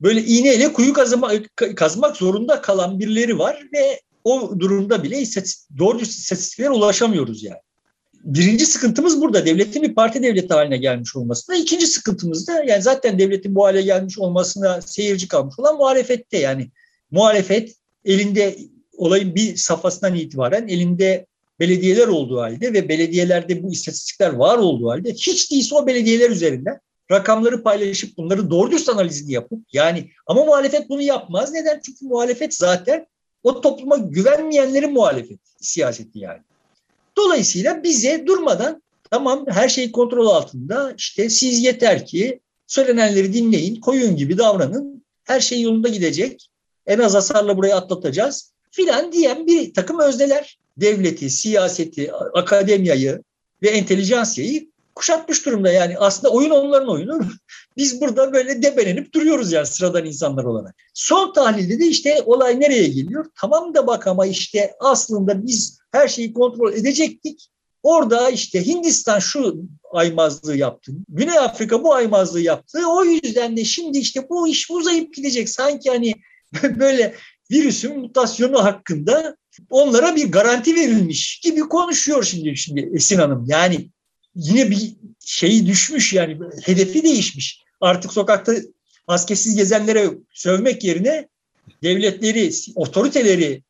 [0.00, 5.24] böyle iğneyle kuyu kazmak, kazmak zorunda kalan birileri var ve o durumda bile
[5.78, 7.60] doğru istatistiklere ulaşamıyoruz yani.
[8.24, 9.46] Birinci sıkıntımız burada.
[9.46, 11.56] Devletin bir parti devleti haline gelmiş olmasında.
[11.56, 16.38] İkinci sıkıntımız da yani zaten devletin bu hale gelmiş olmasına seyirci kalmış olan muhalefette.
[16.38, 16.70] Yani
[17.10, 18.56] muhalefet elinde
[18.96, 21.26] olayın bir safhasından itibaren elinde
[21.60, 26.80] belediyeler olduğu halde ve belediyelerde bu istatistikler var olduğu halde hiç değilse o belediyeler üzerinden
[27.10, 31.52] rakamları paylaşıp bunları doğru dürüst analizini yapıp yani ama muhalefet bunu yapmaz.
[31.52, 31.80] Neden?
[31.86, 33.06] Çünkü muhalefet zaten
[33.42, 36.47] o topluma güvenmeyenlerin muhalefet siyaseti yani.
[37.18, 44.16] Dolayısıyla bize durmadan tamam her şey kontrol altında işte siz yeter ki söylenenleri dinleyin, koyun
[44.16, 46.50] gibi davranın, her şey yolunda gidecek,
[46.86, 53.22] en az hasarla burayı atlatacağız filan diyen bir takım özneler devleti, siyaseti, akademiyayı
[53.62, 55.70] ve entelijansiyayı kuşatmış durumda.
[55.70, 57.20] Yani aslında oyun onların oyunu.
[57.76, 60.74] Biz burada böyle debelenip duruyoruz yani sıradan insanlar olarak.
[60.94, 63.26] Son tahlilde de işte olay nereye geliyor?
[63.40, 67.48] Tamam da bak ama işte aslında biz her şeyi kontrol edecektik.
[67.82, 69.56] Orada işte Hindistan şu
[69.92, 70.92] aymazlığı yaptı.
[71.08, 72.78] Güney Afrika bu aymazlığı yaptı.
[72.88, 75.48] O yüzden de şimdi işte bu iş uzayıp gidecek.
[75.48, 76.14] Sanki hani
[76.78, 77.14] böyle
[77.50, 79.36] virüsün mutasyonu hakkında
[79.70, 83.44] onlara bir garanti verilmiş gibi konuşuyor şimdi şimdi Esin Hanım.
[83.48, 83.90] Yani
[84.34, 87.62] yine bir şeyi düşmüş yani hedefi değişmiş.
[87.80, 88.54] Artık sokakta
[89.08, 91.28] maskesiz gezenlere sövmek yerine
[91.82, 93.62] devletleri, otoriteleri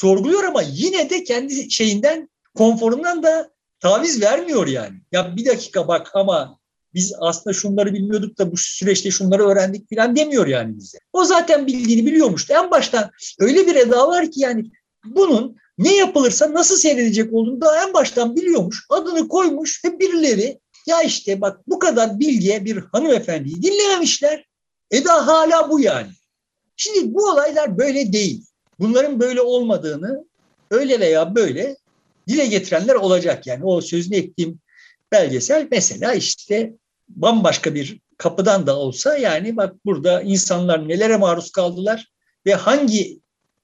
[0.00, 4.96] sorguluyor ama yine de kendi şeyinden, konforundan da taviz vermiyor yani.
[5.12, 6.58] Ya bir dakika bak ama
[6.94, 10.98] biz aslında şunları bilmiyorduk da bu süreçte şunları öğrendik falan demiyor yani bize.
[11.12, 12.52] O zaten bildiğini biliyormuştu.
[12.52, 14.70] En baştan öyle bir eda var ki yani
[15.04, 18.86] bunun ne yapılırsa nasıl seyredecek olduğunu daha en baştan biliyormuş.
[18.88, 24.44] Adını koymuş ve birileri ya işte bak bu kadar bilgiye bir hanımefendiyi dinlememişler.
[24.90, 26.10] Eda hala bu yani.
[26.76, 28.49] Şimdi bu olaylar böyle değil.
[28.80, 30.24] Bunların böyle olmadığını
[30.70, 31.76] öyle veya böyle
[32.28, 33.46] dile getirenler olacak.
[33.46, 34.58] Yani o sözünü ettiğim
[35.12, 36.72] belgesel mesela işte
[37.08, 42.06] bambaşka bir kapıdan da olsa yani bak burada insanlar nelere maruz kaldılar
[42.46, 43.20] ve hangi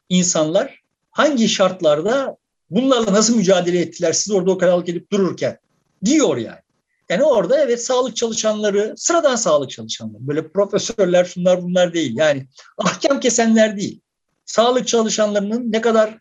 [0.09, 2.37] insanlar hangi şartlarda
[2.71, 5.59] bunlarla nasıl mücadele ettiler siz orada o karalık edip dururken
[6.05, 6.61] diyor yani.
[7.09, 12.17] Yani orada evet sağlık çalışanları, sıradan sağlık çalışanları, böyle profesörler şunlar bunlar değil.
[12.17, 12.47] Yani
[12.79, 14.01] ahkam kesenler değil.
[14.47, 16.19] Sağlık çalışanlarının ne kadar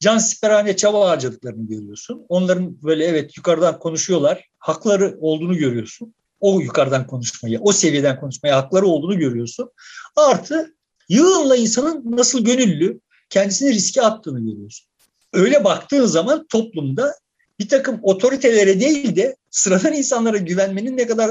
[0.00, 2.26] can siperhane çaba harcadıklarını görüyorsun.
[2.28, 6.14] Onların böyle evet yukarıdan konuşuyorlar, hakları olduğunu görüyorsun.
[6.40, 9.70] O yukarıdan konuşmayı, o seviyeden konuşmaya hakları olduğunu görüyorsun.
[10.16, 10.74] Artı
[11.08, 13.00] yığınla insanın nasıl gönüllü,
[13.30, 14.86] kendisini riske attığını görüyorsun.
[15.32, 17.14] Öyle baktığın zaman toplumda
[17.58, 21.30] bir takım otoritelere değil de sıradan insanlara güvenmenin ne kadar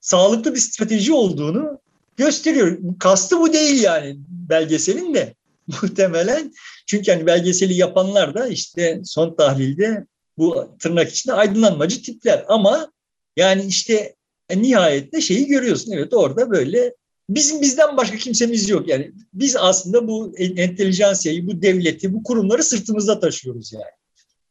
[0.00, 1.78] sağlıklı bir strateji olduğunu
[2.16, 2.78] gösteriyor.
[2.98, 5.34] Kastı bu değil yani belgeselin de
[5.82, 6.52] muhtemelen.
[6.86, 10.06] Çünkü hani belgeseli yapanlar da işte son tahlilde
[10.38, 12.44] bu tırnak içinde aydınlanmacı tipler.
[12.48, 12.92] Ama
[13.36, 14.14] yani işte
[14.54, 15.92] nihayette şeyi görüyorsun.
[15.92, 16.94] Evet orada böyle
[17.28, 18.88] bizim bizden başka kimsemiz yok.
[18.88, 23.84] Yani biz aslında bu entelijansiyayı, bu devleti, bu kurumları sırtımızda taşıyoruz yani.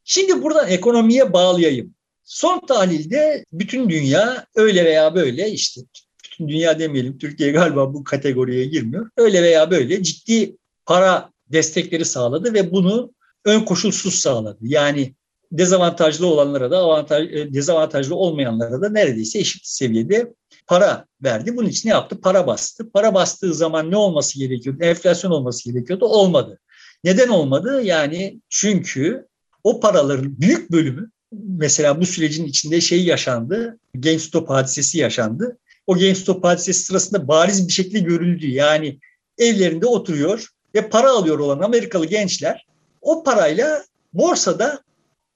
[0.04, 1.96] Şimdi buradan ekonomiye bağlayayım.
[2.24, 5.82] Son tahlilde bütün dünya öyle veya böyle işte
[6.24, 9.10] bütün dünya demeyelim Türkiye galiba bu kategoriye girmiyor.
[9.18, 13.14] Öyle veya böyle ciddi para destekleri sağladı ve bunu
[13.46, 14.60] ön koşulsuz sağladı.
[14.62, 15.16] Yani
[15.52, 20.34] dezavantajlı olanlara da avantaj, e, dezavantajlı olmayanlara da neredeyse eşit seviyede
[20.68, 21.58] para verdi.
[21.58, 22.22] Bunun için ne yaptı?
[22.22, 22.92] Para bastı.
[22.92, 24.84] Para bastığı zaman ne olması gerekiyordu?
[24.84, 26.06] Enflasyon olması gerekiyordu.
[26.06, 26.60] Olmadı.
[27.04, 27.82] Neden olmadı?
[27.84, 29.28] Yani çünkü
[29.64, 33.80] o paraların büyük bölümü mesela bu sürecin içinde şey yaşandı.
[33.94, 35.58] GameStop hadisesi yaşandı.
[35.88, 38.48] O GameStop hadisesi sırasında bariz bir şekilde görüldü.
[38.48, 39.00] Yani
[39.38, 42.66] evlerinde oturuyor ve para alıyor olan Amerikalı gençler
[43.02, 44.84] o parayla borsada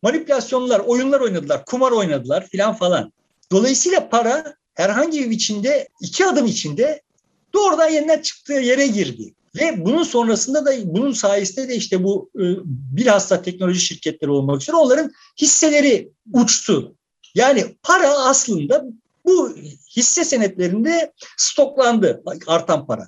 [0.02, 3.14] manipülasyonlar, oyunlar oynadılar, kumar oynadılar filan falan.
[3.52, 7.02] Dolayısıyla para herhangi bir biçimde iki adım içinde
[7.54, 9.34] doğrudan yeniden çıktığı yere girdi.
[9.56, 14.78] Ve bunun sonrasında da bunun sayesinde de işte bu e, bilhassa teknoloji şirketleri olmak üzere
[14.78, 15.12] onların
[15.42, 16.96] hisseleri uçtu.
[17.36, 18.86] Yani para aslında
[19.26, 19.56] bu
[19.98, 23.08] hisse senetlerinde stoklandı artan para.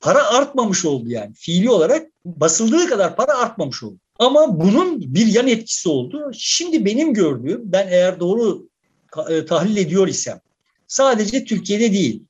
[0.00, 1.34] Para artmamış oldu yani.
[1.34, 3.98] Fiili olarak basıldığı kadar para artmamış oldu.
[4.18, 6.30] Ama bunun bir yan etkisi oldu.
[6.34, 8.68] Şimdi benim gördüğüm, ben eğer doğru
[9.28, 10.40] e, tahlil ediyor isem,
[10.86, 12.22] sadece Türkiye'de değil,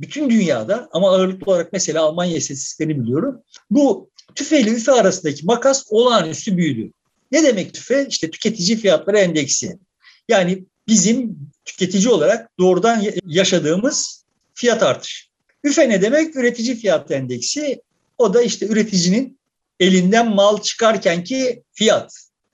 [0.00, 3.40] bütün dünyada ama ağırlıklı olarak mesela Almanya istatistiklerini biliyorum.
[3.70, 6.92] Bu tüfe ile üfe arasındaki makas olağanüstü büyüdü.
[7.32, 8.06] Ne demek tüfe?
[8.08, 9.78] İşte tüketici fiyatları endeksi.
[10.28, 14.24] Yani bizim tüketici olarak doğrudan yaşadığımız
[14.54, 15.26] fiyat artışı.
[15.64, 16.36] Üfe ne demek?
[16.36, 17.82] Üretici fiyat endeksi.
[18.18, 19.38] O da işte üreticinin
[19.80, 22.12] elinden mal çıkarken ki fiyat,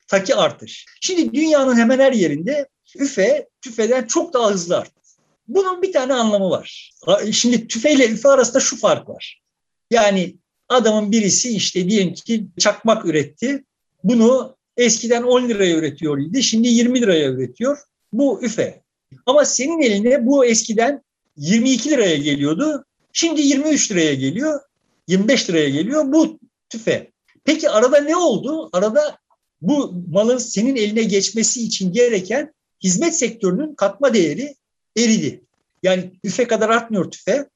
[0.08, 0.86] taki artış.
[1.00, 5.00] Şimdi dünyanın hemen her yerinde üfe tüfeden çok daha hızlı arttı.
[5.48, 6.92] Bunun bir tane anlamı var.
[7.32, 9.42] Şimdi tüfe ile üfe arasında şu fark var.
[9.90, 10.36] Yani
[10.68, 13.64] adamın birisi işte diyelim ki çakmak üretti.
[14.04, 16.42] Bunu eskiden 10 liraya üretiyor idi.
[16.42, 17.78] Şimdi 20 liraya üretiyor.
[18.12, 18.82] Bu üfe.
[19.26, 21.02] Ama senin eline bu eskiden
[21.36, 22.84] 22 liraya geliyordu.
[23.12, 24.60] Şimdi 23 liraya geliyor.
[25.08, 26.12] 25 liraya geliyor.
[26.12, 26.38] Bu
[26.70, 27.10] tüfe.
[27.44, 28.70] Peki arada ne oldu?
[28.72, 29.18] Arada
[29.62, 34.54] bu malın senin eline geçmesi için gereken hizmet sektörünün katma değeri
[34.96, 35.44] eridi.
[35.82, 37.48] Yani tüfe kadar artmıyor tüfe.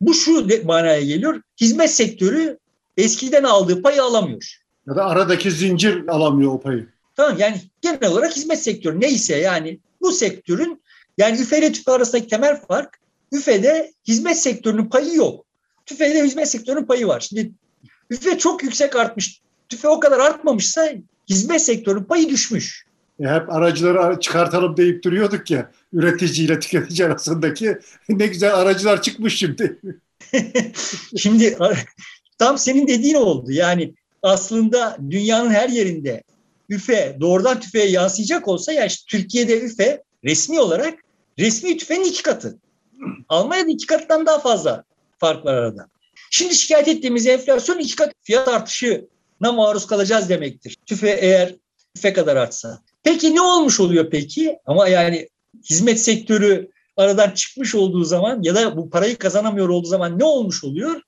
[0.00, 1.42] Bu şu manaya geliyor.
[1.60, 2.58] Hizmet sektörü
[2.96, 4.60] eskiden aldığı payı alamıyor.
[4.88, 6.88] Ya da aradaki zincir alamıyor o payı.
[7.16, 10.82] Tamam yani genel olarak hizmet sektörü neyse yani bu sektörün
[11.18, 13.00] yani üfe ile tüfe arasındaki temel fark
[13.32, 15.44] üfede hizmet sektörünün payı yok.
[15.86, 17.20] Tüfede hizmet sektörünün payı var.
[17.20, 17.52] Şimdi
[18.10, 19.40] üfe çok yüksek artmış.
[19.68, 20.92] Tüfe o kadar artmamışsa
[21.28, 22.84] hizmet sektörünün payı düşmüş.
[23.20, 27.78] E hep aracıları çıkartalım deyip duruyorduk ya üretici ile tüketici arasındaki
[28.08, 29.80] ne güzel aracılar çıkmış şimdi.
[31.16, 31.58] şimdi
[32.38, 33.52] tam senin dediğin oldu.
[33.52, 36.22] Yani aslında dünyanın her yerinde
[36.68, 40.94] üfe doğrudan tüfeğe yansıyacak olsa ya işte Türkiye'de üfe resmi olarak
[41.38, 42.58] resmi tüfeğin iki katı.
[43.28, 44.84] Almanya'da iki katından daha fazla
[45.18, 45.86] fark var arada.
[46.30, 50.76] Şimdi şikayet ettiğimiz enflasyon iki kat fiyat artışına maruz kalacağız demektir.
[50.86, 51.54] Tüfe eğer
[51.94, 52.80] tüfe kadar artsa.
[53.02, 54.58] Peki ne olmuş oluyor peki?
[54.66, 55.28] Ama yani
[55.70, 60.64] hizmet sektörü aradan çıkmış olduğu zaman ya da bu parayı kazanamıyor olduğu zaman ne olmuş
[60.64, 61.00] oluyor?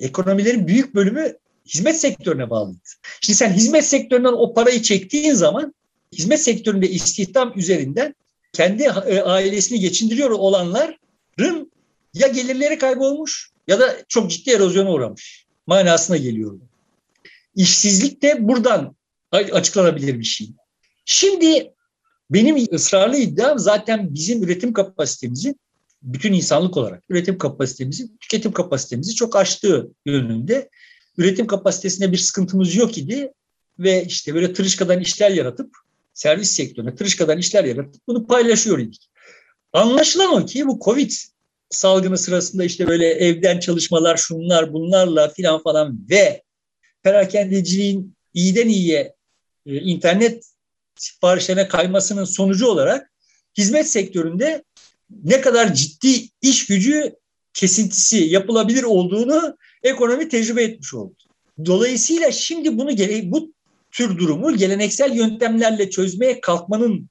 [0.00, 1.36] Ekonomilerin büyük bölümü
[1.66, 2.78] hizmet sektörüne bağlıydı.
[3.20, 5.74] Şimdi sen hizmet sektöründen o parayı çektiğin zaman
[6.12, 8.14] hizmet sektöründe istihdam üzerinden
[8.52, 10.96] kendi e, ailesini geçindiriyor olanların
[12.14, 16.60] ya gelirleri kaybolmuş ya da çok ciddi erozyona uğramış manasına geliyor.
[17.54, 18.96] İşsizlik de buradan
[19.32, 20.48] açıklanabilir bir şey.
[21.04, 21.72] Şimdi
[22.30, 25.54] benim ısrarlı iddiam zaten bizim üretim kapasitemizi
[26.02, 30.70] bütün insanlık olarak üretim kapasitemizi, tüketim kapasitemizi çok aştığı yönünde.
[31.18, 33.32] Üretim kapasitesinde bir sıkıntımız yok idi
[33.78, 35.76] ve işte böyle tırışkadan işler yaratıp
[36.14, 39.08] servis sektörüne tırışkadan işler yaratıp bunu paylaşıyor idik.
[39.72, 41.10] Anlaşılan o ki bu Covid
[41.70, 46.42] salgını sırasında işte böyle evden çalışmalar şunlar bunlarla filan falan ve
[47.02, 49.14] perakendeciliğin iyiden iyiye
[49.66, 50.44] e, internet
[50.94, 53.10] siparişlerine kaymasının sonucu olarak
[53.58, 54.64] hizmet sektöründe
[55.24, 57.14] ne kadar ciddi iş gücü
[57.54, 61.14] kesintisi yapılabilir olduğunu ekonomi tecrübe etmiş oldu.
[61.64, 62.90] Dolayısıyla şimdi bunu
[63.22, 63.52] bu
[63.90, 67.10] tür durumu geleneksel yöntemlerle çözmeye kalkmanın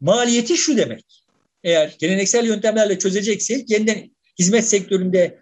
[0.00, 1.22] maliyeti şu demek.
[1.64, 5.38] Eğer geleneksel yöntemlerle çözeceksek yeniden hizmet sektöründe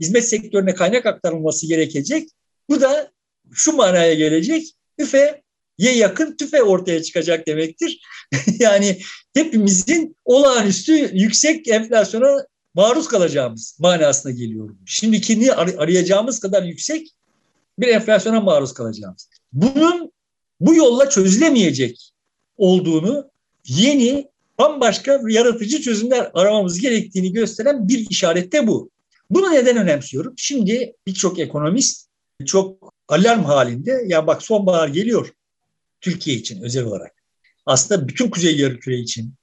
[0.00, 2.28] hizmet sektörüne kaynak aktarılması gerekecek.
[2.68, 3.12] Bu da
[3.52, 4.66] şu manaya gelecek.
[4.98, 5.42] Üfe
[5.78, 8.00] ye yakın tüfe ortaya çıkacak demektir.
[8.58, 8.98] yani
[9.34, 14.70] hepimizin olağanüstü yüksek enflasyona maruz kalacağımız manasına geliyor.
[14.86, 17.08] Şimdikini arayacağımız kadar yüksek
[17.78, 19.28] bir enflasyona maruz kalacağımız.
[19.52, 20.12] Bunun
[20.60, 22.12] bu yolla çözülemeyecek
[22.56, 23.30] olduğunu
[23.66, 28.90] yeni bambaşka yaratıcı çözümler aramamız gerektiğini gösteren bir işaret de bu.
[29.30, 30.34] Bunu neden önemsiyorum?
[30.36, 32.08] Şimdi birçok ekonomist
[32.46, 35.28] çok alarm halinde ya bak sonbahar geliyor
[36.00, 37.12] Türkiye için özel olarak.
[37.66, 39.34] Aslında bütün Kuzey Yarımküre için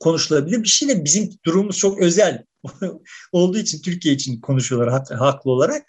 [0.00, 2.44] konuşulabilir bir şey de bizim durumumuz çok özel
[3.32, 5.86] olduğu için Türkiye için konuşuyorlar haklı olarak.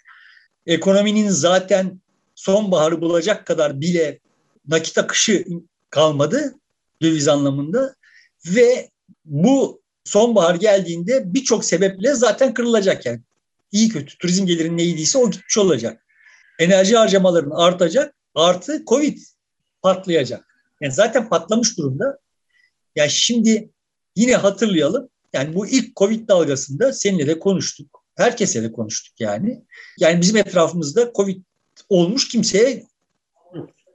[0.66, 2.00] Ekonominin zaten
[2.34, 4.20] sonbaharı bulacak kadar bile
[4.68, 5.44] nakit akışı
[5.90, 6.54] kalmadı
[7.02, 7.94] döviz anlamında
[8.46, 8.90] ve
[9.24, 13.20] bu sonbahar geldiğinde birçok sebeple zaten kırılacak yani.
[13.72, 16.06] İyi kötü turizm gelirinin neydiyse o gitmiş olacak.
[16.58, 19.18] Enerji harcamaların artacak artı Covid
[19.82, 20.46] patlayacak.
[20.80, 22.18] Yani zaten patlamış durumda.
[22.96, 23.70] Yani şimdi
[24.16, 25.08] yine hatırlayalım.
[25.32, 28.04] Yani bu ilk Covid dalgasında seninle de konuştuk.
[28.16, 29.64] Herkese de konuştuk yani.
[29.98, 31.42] Yani bizim etrafımızda Covid
[31.88, 32.84] olmuş kimseye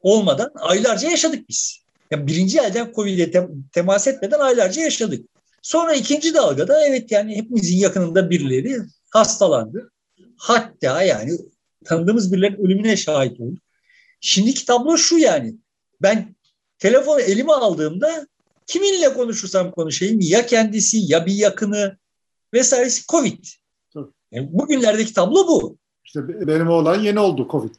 [0.02, 1.81] olmadan aylarca yaşadık biz.
[2.12, 5.26] Yani birinci elden Covid'e temas etmeden aylarca yaşadık.
[5.62, 8.78] Sonra ikinci dalgada evet yani hepimizin yakınında birileri
[9.10, 9.92] hastalandı.
[10.38, 11.32] Hatta yani
[11.86, 13.60] tanıdığımız birilerinin ölümüne şahit olduk.
[14.22, 15.56] Şimdiki tablo şu yani.
[16.02, 16.36] Ben
[16.80, 18.28] telefonu elime aldığımda
[18.68, 21.98] kiminle konuşursam konuşayım ya kendisi ya bir yakını
[22.54, 23.46] vesairesi Covid.
[24.32, 25.78] Yani bugünlerdeki tablo bu.
[26.06, 27.76] İşte benim oğlan yeni oldu Covid.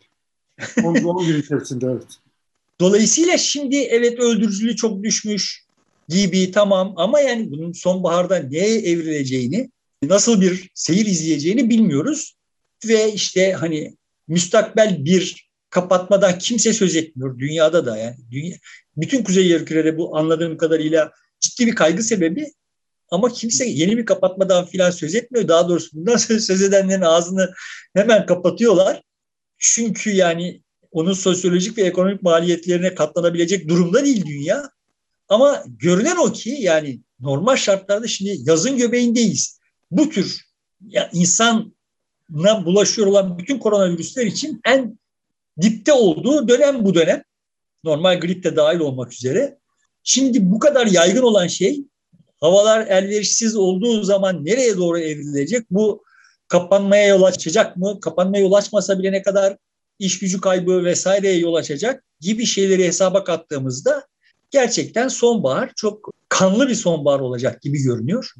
[1.04, 2.18] 10 gün içerisinde evet.
[2.80, 5.64] Dolayısıyla şimdi evet öldürücülüğü çok düşmüş
[6.08, 9.70] gibi tamam ama yani bunun sonbaharda neye evrileceğini,
[10.02, 12.36] nasıl bir seyir izleyeceğini bilmiyoruz.
[12.84, 13.96] Ve işte hani
[14.28, 18.16] müstakbel bir kapatmadan kimse söz etmiyor dünyada da yani.
[18.30, 18.56] Dünya,
[18.96, 22.52] bütün kuzey yarımkürede bu anladığım kadarıyla ciddi bir kaygı sebebi
[23.10, 25.48] ama kimse yeni bir kapatmadan filan söz etmiyor.
[25.48, 27.54] Daha doğrusu bundan söz edenlerin ağzını
[27.94, 29.02] hemen kapatıyorlar.
[29.58, 30.61] Çünkü yani
[30.92, 34.70] onun sosyolojik ve ekonomik maliyetlerine katlanabilecek durumda değil dünya.
[35.28, 39.60] Ama görünen o ki yani normal şartlarda şimdi yazın göbeğindeyiz.
[39.90, 40.40] Bu tür
[40.88, 44.98] ya insana bulaşıyor olan bütün koronavirüsler için en
[45.60, 47.22] dipte olduğu dönem bu dönem.
[47.84, 49.58] Normal grip de dahil olmak üzere.
[50.04, 51.84] Şimdi bu kadar yaygın olan şey
[52.40, 55.70] havalar elverişsiz olduğu zaman nereye doğru evrilecek?
[55.70, 56.04] Bu
[56.48, 58.00] kapanmaya yol açacak mı?
[58.00, 59.56] Kapanmaya yol açmasa bile ne kadar
[60.02, 64.06] iş gücü kaybı vesaireye yol açacak gibi şeyleri hesaba kattığımızda
[64.50, 68.30] gerçekten sonbahar çok kanlı bir sonbahar olacak gibi görünüyor.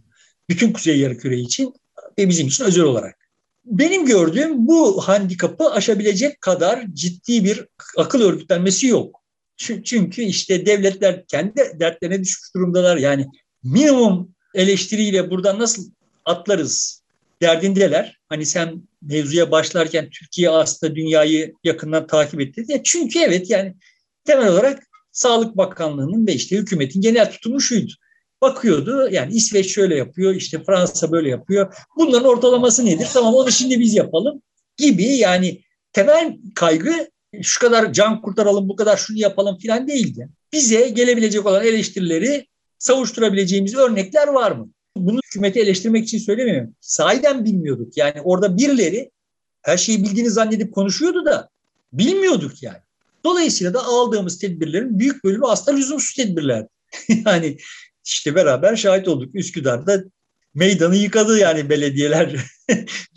[0.49, 1.75] Bütün Kuzey Yarımküre için
[2.19, 3.15] ve bizim için özel olarak.
[3.65, 9.23] Benim gördüğüm bu handikapı aşabilecek kadar ciddi bir akıl örgütlenmesi yok.
[9.85, 12.97] Çünkü işte devletler kendi dertlerine düşmüş durumdalar.
[12.97, 13.27] Yani
[13.63, 15.91] minimum eleştiriyle buradan nasıl
[16.25, 17.02] atlarız
[17.43, 18.21] derdindeler.
[18.29, 22.83] Hani sen mevzuya başlarken Türkiye aslında dünyayı yakından takip etti diye.
[22.85, 23.75] Çünkü evet yani
[24.25, 24.83] temel olarak
[25.13, 27.93] Sağlık Bakanlığı'nın ve işte hükümetin genel tutumu şuydu.
[28.43, 31.75] Bakıyordu yani İsveç şöyle yapıyor, işte Fransa böyle yapıyor.
[31.99, 33.09] Bunların ortalaması nedir?
[33.13, 34.43] Tamam onu şimdi biz yapalım
[34.77, 35.63] gibi yani
[35.93, 37.11] temel kaygı
[37.43, 40.29] şu kadar can kurtaralım, bu kadar şunu yapalım filan değildi.
[40.53, 42.47] Bize gelebilecek olan eleştirileri
[42.79, 44.71] savuşturabileceğimiz örnekler var mı?
[44.97, 46.75] Bunu hükümeti eleştirmek için söylemiyorum.
[46.81, 47.97] Sahiden bilmiyorduk.
[47.97, 49.11] Yani orada birileri
[49.63, 51.49] her şeyi bildiğini zannedip konuşuyordu da
[51.93, 52.79] bilmiyorduk yani.
[53.25, 56.67] Dolayısıyla da aldığımız tedbirlerin büyük bölümü aslında lüzumsuz tedbirler.
[57.27, 57.57] yani
[58.05, 59.35] işte beraber şahit olduk.
[59.35, 60.05] Üsküdar'da
[60.55, 62.37] meydanı yıkadı yani belediyeler.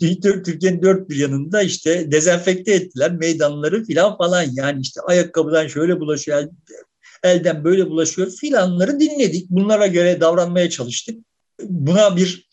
[0.22, 4.46] Türkiye'nin dört bir yanında işte dezenfekte ettiler meydanları filan falan.
[4.52, 6.48] Yani işte ayakkabıdan şöyle bulaşıyor,
[7.22, 9.50] elden böyle bulaşıyor filanları dinledik.
[9.50, 11.18] Bunlara göre davranmaya çalıştık.
[11.62, 12.48] Buna bir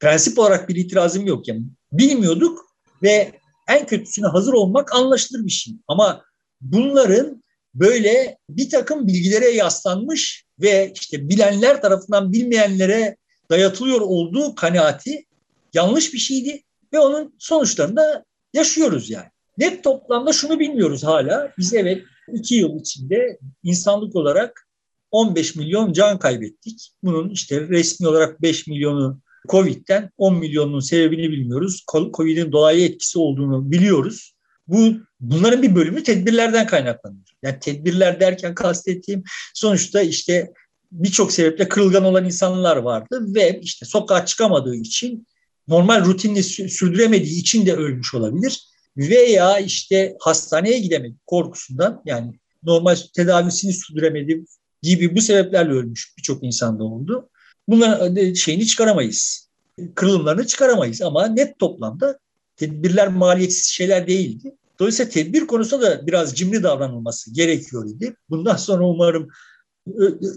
[0.00, 1.48] prensip olarak bir itirazım yok.
[1.48, 2.66] Yani bilmiyorduk
[3.02, 3.32] ve
[3.68, 5.74] en kötüsüne hazır olmak anlaşılır bir şey.
[5.88, 6.24] Ama
[6.60, 7.42] bunların
[7.74, 13.16] böyle bir takım bilgilere yaslanmış ve işte bilenler tarafından bilmeyenlere
[13.50, 15.26] dayatılıyor olduğu kanaati
[15.74, 18.24] yanlış bir şeydi ve onun sonuçlarını da
[18.54, 19.28] yaşıyoruz yani.
[19.58, 21.52] Net toplamda şunu bilmiyoruz hala.
[21.58, 24.68] Biz evet iki yıl içinde insanlık olarak
[25.10, 26.92] 15 milyon can kaybettik.
[27.02, 31.84] Bunun işte resmi olarak 5 milyonu Covid'den 10 milyonun sebebini bilmiyoruz.
[31.92, 34.34] Covid'in dolaylı etkisi olduğunu biliyoruz.
[34.66, 37.24] Bu bunların bir bölümü tedbirlerden kaynaklanıyor.
[37.42, 39.22] Yani tedbirler derken kastettiğim
[39.54, 40.52] sonuçta işte
[40.92, 45.26] birçok sebeple kırılgan olan insanlar vardı ve işte sokağa çıkamadığı için
[45.68, 48.66] normal rutinini sürdüremediği için de ölmüş olabilir.
[48.96, 52.32] Veya işte hastaneye gidemedi korkusundan yani
[52.62, 54.44] normal tedavisini sürdüremedi
[54.82, 57.28] gibi bu sebeplerle ölmüş birçok insanda oldu.
[57.68, 59.48] Bunların şeyini çıkaramayız.
[59.94, 62.18] Kırılımlarını çıkaramayız ama net toplamda
[62.56, 64.56] tedbirler maliyetsiz şeyler değildi.
[64.78, 68.14] Dolayısıyla tedbir konusunda da biraz cimri davranılması gerekiyor idi.
[68.30, 69.28] Bundan sonra umarım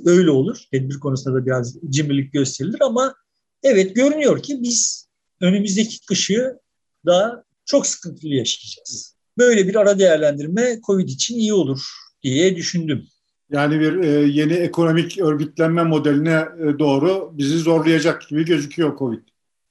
[0.06, 0.58] öyle olur.
[0.72, 3.16] Tedbir konusunda da biraz cimrilik gösterilir ama
[3.64, 5.08] evet görünüyor ki biz
[5.42, 6.60] önümüzdeki kışı
[7.06, 9.16] da çok sıkıntılı yaşayacağız.
[9.38, 11.82] Böyle bir ara değerlendirme COVID için iyi olur
[12.24, 13.08] diye düşündüm.
[13.54, 19.20] Yani bir e, yeni ekonomik örgütlenme modeline e, doğru bizi zorlayacak gibi gözüküyor Covid.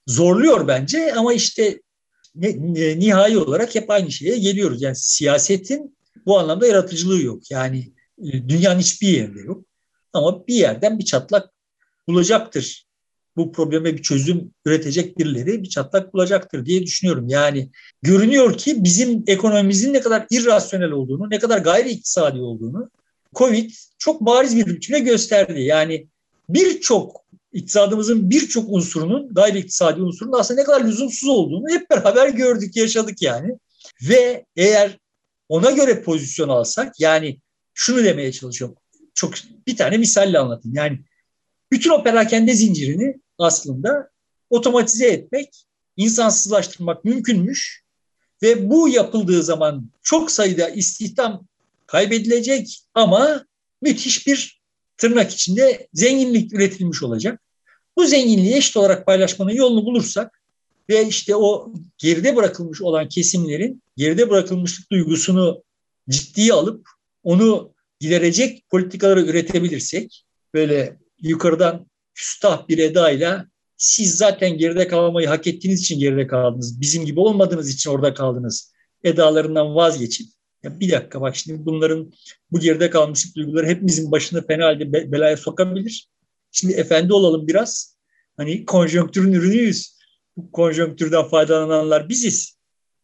[0.06, 1.80] Zorluyor bence ama işte
[2.34, 4.82] nihai olarak hep aynı şeye geliyoruz.
[4.82, 7.50] Yani siyasetin bu anlamda yaratıcılığı yok.
[7.50, 9.64] Yani e, dünyanın hiçbir yerinde yok.
[10.12, 11.50] Ama bir yerden bir çatlak
[12.08, 12.86] bulacaktır.
[13.36, 17.28] Bu probleme bir çözüm üretecek birileri bir çatlak bulacaktır diye düşünüyorum.
[17.28, 17.70] Yani
[18.02, 22.90] görünüyor ki bizim ekonomimizin ne kadar irrasyonel olduğunu, ne kadar gayri iktisadi olduğunu
[23.34, 25.62] Covid çok bariz bir biçimde gösterdi.
[25.62, 26.06] Yani
[26.48, 27.22] birçok
[27.52, 33.22] iktisadımızın birçok unsurunun, gayri iktisadi unsurunun aslında ne kadar lüzumsuz olduğunu hep beraber gördük, yaşadık
[33.22, 33.58] yani.
[34.02, 34.98] Ve eğer
[35.48, 37.40] ona göre pozisyon alsak, yani
[37.74, 38.76] şunu demeye çalışıyorum.
[39.14, 39.34] Çok
[39.66, 40.76] bir tane misalle anlatayım.
[40.76, 41.00] Yani
[41.72, 44.10] bütün o perakende zincirini aslında
[44.50, 45.48] otomatize etmek,
[45.96, 47.82] insansızlaştırmak mümkünmüş.
[48.42, 51.46] Ve bu yapıldığı zaman çok sayıda istihdam
[51.86, 53.44] kaybedilecek ama
[53.82, 54.62] müthiş bir
[54.96, 57.40] tırnak içinde zenginlik üretilmiş olacak.
[57.96, 60.42] Bu zenginliği eşit olarak paylaşmanın yolunu bulursak
[60.88, 65.62] ve işte o geride bırakılmış olan kesimlerin geride bırakılmışlık duygusunu
[66.08, 66.88] ciddiye alıp
[67.22, 70.24] onu giderecek politikaları üretebilirsek
[70.54, 76.80] böyle yukarıdan küstah bir edayla siz zaten geride kalmayı hak ettiğiniz için geride kaldınız.
[76.80, 78.72] Bizim gibi olmadığınız için orada kaldınız.
[79.04, 80.32] Edalarından vazgeçin.
[80.62, 82.12] Ya bir dakika bak şimdi bunların
[82.52, 86.08] bu geride kalmışlık duyguları hepimizin başını fena halde belaya sokabilir.
[86.52, 87.96] Şimdi efendi olalım biraz.
[88.36, 89.96] Hani konjonktürün ürünüyüz.
[90.36, 92.56] Bu konjonktürden faydalananlar biziz.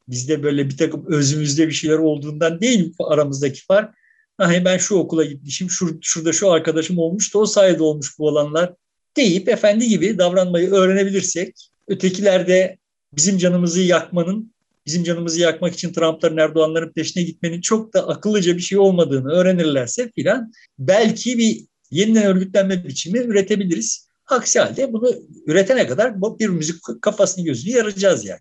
[0.09, 3.95] Bizde böyle bir takım özümüzde bir şeyler olduğundan değil aramızdaki fark.
[4.39, 8.27] Hani ben şu okula gitmişim, şur, şurada şu arkadaşım olmuş da o sayede olmuş bu
[8.27, 8.75] olanlar
[9.17, 12.79] deyip efendi gibi davranmayı öğrenebilirsek, ötekilerde
[13.13, 14.53] bizim canımızı yakmanın,
[14.89, 20.11] bizim canımızı yakmak için Trump'ların, Erdoğan'ların peşine gitmenin çok da akıllıca bir şey olmadığını öğrenirlerse
[20.15, 24.09] filan belki bir yeniden örgütlenme biçimi üretebiliriz.
[24.27, 25.11] Aksi halde bunu
[25.47, 28.41] üretene kadar birbirimizi kafasını gözünü yaracağız yani.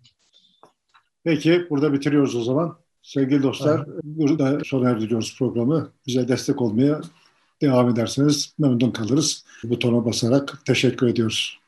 [1.24, 2.78] Peki burada bitiriyoruz o zaman.
[3.02, 3.86] Sevgili dostlar, Aha.
[4.02, 5.92] burada sona erdiriyoruz programı.
[6.06, 7.00] Bize destek olmaya
[7.62, 9.44] devam ederseniz memnun kalırız.
[9.64, 11.58] Butona basarak teşekkür ediyoruz.